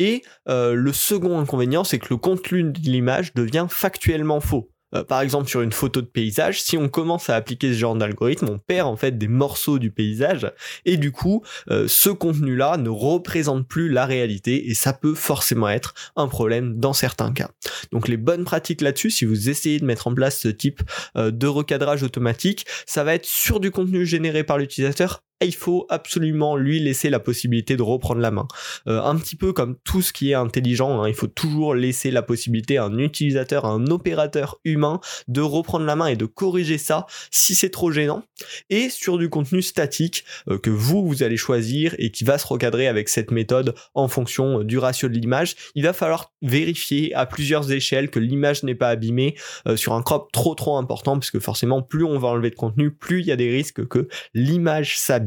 Et 0.00 0.24
le 0.48 0.92
second 0.92 1.38
inconvénient, 1.38 1.84
c'est 1.84 2.00
que 2.00 2.08
le 2.10 2.16
contenu 2.16 2.64
de 2.64 2.80
l'image 2.80 3.34
devient 3.34 3.68
factuellement 3.70 4.40
faux. 4.40 4.73
Euh, 4.94 5.04
par 5.04 5.20
exemple 5.20 5.48
sur 5.48 5.60
une 5.60 5.72
photo 5.72 6.00
de 6.00 6.06
paysage, 6.06 6.62
si 6.62 6.76
on 6.76 6.88
commence 6.88 7.30
à 7.30 7.36
appliquer 7.36 7.72
ce 7.72 7.78
genre 7.78 7.96
d'algorithme, 7.96 8.48
on 8.48 8.58
perd 8.58 8.88
en 8.88 8.96
fait 8.96 9.18
des 9.18 9.28
morceaux 9.28 9.78
du 9.78 9.90
paysage 9.90 10.50
et 10.84 10.96
du 10.96 11.12
coup 11.12 11.42
euh, 11.70 11.86
ce 11.88 12.10
contenu-là 12.10 12.76
ne 12.76 12.88
représente 12.88 13.66
plus 13.66 13.88
la 13.88 14.06
réalité 14.06 14.70
et 14.70 14.74
ça 14.74 14.92
peut 14.92 15.14
forcément 15.14 15.68
être 15.68 15.94
un 16.16 16.28
problème 16.28 16.78
dans 16.78 16.92
certains 16.92 17.32
cas. 17.32 17.50
Donc 17.92 18.08
les 18.08 18.16
bonnes 18.16 18.44
pratiques 18.44 18.80
là-dessus, 18.80 19.10
si 19.10 19.24
vous 19.24 19.48
essayez 19.48 19.78
de 19.78 19.84
mettre 19.84 20.06
en 20.06 20.14
place 20.14 20.38
ce 20.38 20.48
type 20.48 20.82
euh, 21.16 21.30
de 21.30 21.46
recadrage 21.46 22.02
automatique, 22.02 22.66
ça 22.86 23.04
va 23.04 23.14
être 23.14 23.26
sur 23.26 23.60
du 23.60 23.70
contenu 23.70 24.06
généré 24.06 24.44
par 24.44 24.58
l'utilisateur 24.58 25.22
il 25.42 25.54
faut 25.54 25.86
absolument 25.88 26.56
lui 26.56 26.80
laisser 26.80 27.10
la 27.10 27.20
possibilité 27.20 27.76
de 27.76 27.82
reprendre 27.82 28.20
la 28.20 28.30
main. 28.30 28.46
Euh, 28.86 29.02
un 29.02 29.16
petit 29.16 29.36
peu 29.36 29.52
comme 29.52 29.76
tout 29.84 30.02
ce 30.02 30.12
qui 30.12 30.30
est 30.30 30.34
intelligent, 30.34 31.02
hein, 31.02 31.08
il 31.08 31.14
faut 31.14 31.26
toujours 31.26 31.74
laisser 31.74 32.10
la 32.10 32.22
possibilité 32.22 32.78
à 32.78 32.84
un 32.84 32.98
utilisateur, 32.98 33.64
à 33.64 33.70
un 33.70 33.86
opérateur 33.86 34.60
humain 34.64 35.00
de 35.28 35.40
reprendre 35.40 35.84
la 35.84 35.96
main 35.96 36.06
et 36.06 36.16
de 36.16 36.26
corriger 36.26 36.78
ça 36.78 37.06
si 37.30 37.54
c'est 37.54 37.70
trop 37.70 37.90
gênant. 37.90 38.22
Et 38.70 38.90
sur 38.90 39.18
du 39.18 39.28
contenu 39.28 39.62
statique 39.62 40.24
euh, 40.48 40.58
que 40.58 40.70
vous, 40.70 41.06
vous 41.06 41.22
allez 41.22 41.36
choisir 41.36 41.94
et 41.98 42.10
qui 42.10 42.24
va 42.24 42.38
se 42.38 42.46
recadrer 42.46 42.86
avec 42.86 43.08
cette 43.08 43.30
méthode 43.30 43.74
en 43.94 44.08
fonction 44.08 44.60
euh, 44.60 44.64
du 44.64 44.78
ratio 44.78 45.08
de 45.08 45.14
l'image, 45.14 45.56
il 45.74 45.82
va 45.84 45.92
falloir 45.92 46.32
vérifier 46.42 47.12
à 47.14 47.26
plusieurs 47.26 47.70
échelles 47.72 48.10
que 48.10 48.18
l'image 48.18 48.62
n'est 48.62 48.74
pas 48.74 48.88
abîmée 48.88 49.34
sur 49.76 49.94
un 49.94 50.02
crop 50.02 50.30
trop 50.32 50.54
trop 50.54 50.76
important 50.76 51.18
puisque 51.18 51.38
forcément 51.38 51.82
plus 51.82 52.04
on 52.04 52.18
va 52.18 52.28
enlever 52.28 52.50
de 52.50 52.54
contenu, 52.54 52.90
plus 52.90 53.20
il 53.20 53.26
y 53.26 53.32
a 53.32 53.36
des 53.36 53.50
risques 53.50 53.86
que 53.88 54.08
l'image 54.34 54.98
s'abîme 54.98 55.23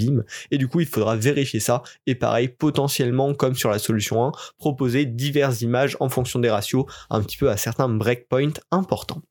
et 0.51 0.57
du 0.57 0.67
coup, 0.67 0.79
il 0.79 0.87
faudra 0.87 1.15
vérifier 1.15 1.59
ça. 1.59 1.83
Et 2.05 2.15
pareil, 2.15 2.47
potentiellement, 2.47 3.33
comme 3.33 3.55
sur 3.55 3.69
la 3.69 3.79
solution 3.79 4.25
1, 4.25 4.31
proposer 4.57 5.05
diverses 5.05 5.61
images 5.61 5.97
en 5.99 6.09
fonction 6.09 6.39
des 6.39 6.49
ratios, 6.49 6.85
un 7.09 7.21
petit 7.21 7.37
peu 7.37 7.49
à 7.49 7.57
certains 7.57 7.89
breakpoints 7.89 8.53
importants. 8.71 9.21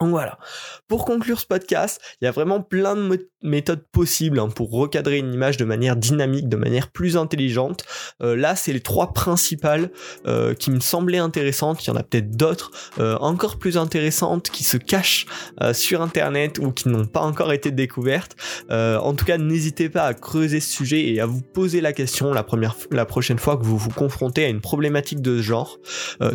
Voilà. 0.00 0.38
Pour 0.86 1.04
conclure 1.04 1.40
ce 1.40 1.46
podcast, 1.46 2.00
il 2.20 2.24
y 2.24 2.28
a 2.28 2.30
vraiment 2.30 2.60
plein 2.60 2.94
de 2.94 3.28
méthodes 3.42 3.84
possibles 3.92 4.38
hein, 4.38 4.48
pour 4.48 4.70
recadrer 4.70 5.18
une 5.18 5.32
image 5.32 5.56
de 5.56 5.64
manière 5.64 5.96
dynamique, 5.96 6.48
de 6.48 6.56
manière 6.56 6.90
plus 6.90 7.16
intelligente. 7.16 7.84
Euh, 8.22 8.36
là, 8.36 8.56
c'est 8.56 8.72
les 8.72 8.80
trois 8.80 9.12
principales 9.12 9.90
euh, 10.26 10.54
qui 10.54 10.70
me 10.70 10.80
semblaient 10.80 11.18
intéressantes. 11.18 11.84
Il 11.84 11.88
y 11.88 11.90
en 11.90 11.96
a 11.96 12.02
peut-être 12.02 12.30
d'autres 12.30 12.70
euh, 12.98 13.16
encore 13.18 13.58
plus 13.58 13.76
intéressantes 13.76 14.50
qui 14.50 14.64
se 14.64 14.76
cachent 14.76 15.26
sur 15.72 16.02
Internet 16.02 16.58
ou 16.58 16.72
qui 16.72 16.88
n'ont 16.88 17.04
pas 17.04 17.20
encore 17.20 17.52
été 17.52 17.70
découvertes. 17.70 18.36
en 18.70 19.14
tout 19.14 19.24
cas, 19.24 19.38
n'hésitez 19.38 19.88
pas 19.88 20.04
à 20.04 20.14
creuser 20.14 20.60
ce 20.60 20.70
sujet 20.70 21.08
et 21.08 21.20
à 21.20 21.26
vous 21.26 21.40
poser 21.40 21.80
la 21.80 21.92
question 21.92 22.32
la 22.32 23.04
prochaine 23.04 23.38
fois 23.38 23.56
que 23.56 23.64
vous 23.64 23.76
vous 23.76 23.90
confrontez 23.90 24.44
à 24.44 24.48
une 24.48 24.60
problématique 24.60 25.20
de 25.20 25.38
ce 25.38 25.42
genre. 25.42 25.78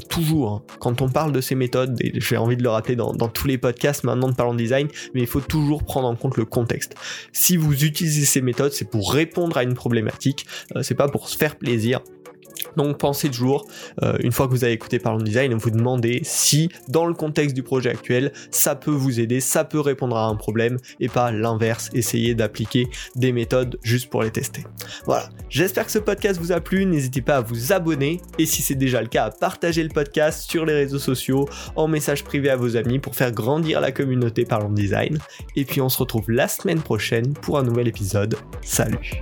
toujours, 0.10 0.52
hein, 0.52 0.76
quand 0.80 1.02
on 1.02 1.10
parle 1.10 1.32
de 1.32 1.42
ces 1.42 1.56
méthodes, 1.56 1.98
et 2.02 2.20
j'ai 2.20 2.38
envie 2.38 2.58
de 2.58 2.64
le 2.64 2.70
rappeler 2.70 2.96
dans 2.96 3.14
tous 3.14 3.48
les 3.48 3.53
podcasts 3.58 4.04
maintenant 4.04 4.30
de 4.30 4.36
Parlons 4.36 4.54
Design, 4.54 4.88
mais 5.14 5.22
il 5.22 5.28
faut 5.28 5.42
toujours 5.42 5.84
prendre 5.84 6.08
en 6.08 6.16
compte 6.16 6.38
le 6.38 6.46
contexte. 6.46 6.96
Si 7.32 7.58
vous 7.58 7.84
utilisez 7.84 8.26
ces 8.26 8.42
méthodes, 8.42 8.72
c'est 8.72 8.90
pour 8.90 9.14
répondre 9.14 9.58
à 9.58 9.64
une 9.64 9.74
problématique, 9.74 10.46
euh, 10.76 10.84
c'est 10.84 10.96
pas 10.96 11.08
pour 11.08 11.30
se 11.30 11.38
faire 11.38 11.56
plaisir. 11.56 12.02
Donc 12.78 12.98
pensez 12.98 13.30
toujours, 13.30 13.68
euh, 14.02 14.18
une 14.20 14.32
fois 14.32 14.48
que 14.48 14.52
vous 14.52 14.64
avez 14.64 14.74
écouté 14.74 15.00
Parlons 15.00 15.24
Design, 15.24 15.54
vous 15.54 15.70
demandez 15.70 16.22
si 16.24 16.70
dans 16.90 17.06
le 17.06 17.14
contexte 17.14 17.56
du 17.56 17.64
projet 17.64 17.90
actuel, 17.90 18.32
ça 18.52 18.76
peut 18.76 18.92
vous 18.92 19.20
aider, 19.20 19.40
ça 19.40 19.64
peut 19.64 19.80
répondre 19.80 20.18
à 20.18 20.26
un 20.26 20.36
problème 20.36 20.78
et 21.00 21.10
pas 21.10 21.32
l'inverse, 21.32 21.90
essayer 21.94 22.36
d'appliquer 22.36 22.88
des 23.16 23.32
méthodes 23.32 23.78
juste 23.84 24.10
pour 24.10 24.24
les 24.24 24.32
tester. 24.32 24.64
Voilà, 25.06 25.30
j'espère 25.50 25.86
que 25.86 25.92
ce 25.92 26.00
podcast 26.00 26.40
vous 26.40 26.52
a 26.52 26.60
plu, 26.60 26.86
n'hésitez 26.86 27.22
pas 27.22 27.38
à 27.38 27.42
vous 27.42 27.74
abonner 27.74 28.22
et 28.38 28.46
si 28.46 28.62
c'est 28.62 28.76
déjà 28.76 29.02
le 29.02 29.08
cas, 29.08 29.26
à 29.26 29.32
partager 29.32 29.84
le 29.84 29.90
podcast 29.90 30.50
sur 30.50 30.66
les 30.66 30.74
réseaux 30.74 31.00
sociaux, 31.00 31.48
en 31.76 31.88
message 31.88 32.24
privé 32.24 32.50
à 32.50 32.56
vos 32.56 32.76
amis 32.78 33.00
pour 33.00 33.16
faire 33.16 33.32
grandir 33.32 33.82
la 33.82 33.92
communauté 33.92 34.46
Parlons 34.46 34.72
Design. 34.72 35.20
Et 35.56 35.66
puis 35.66 35.82
on 35.82 35.90
se 35.90 35.98
retrouve 35.98 36.30
la 36.30 36.48
semaine 36.48 36.82
prochaine 36.82 37.34
pour 37.34 37.58
un 37.58 37.64
nouvel 37.64 37.88
épisode. 37.88 38.36
Salut 38.62 39.22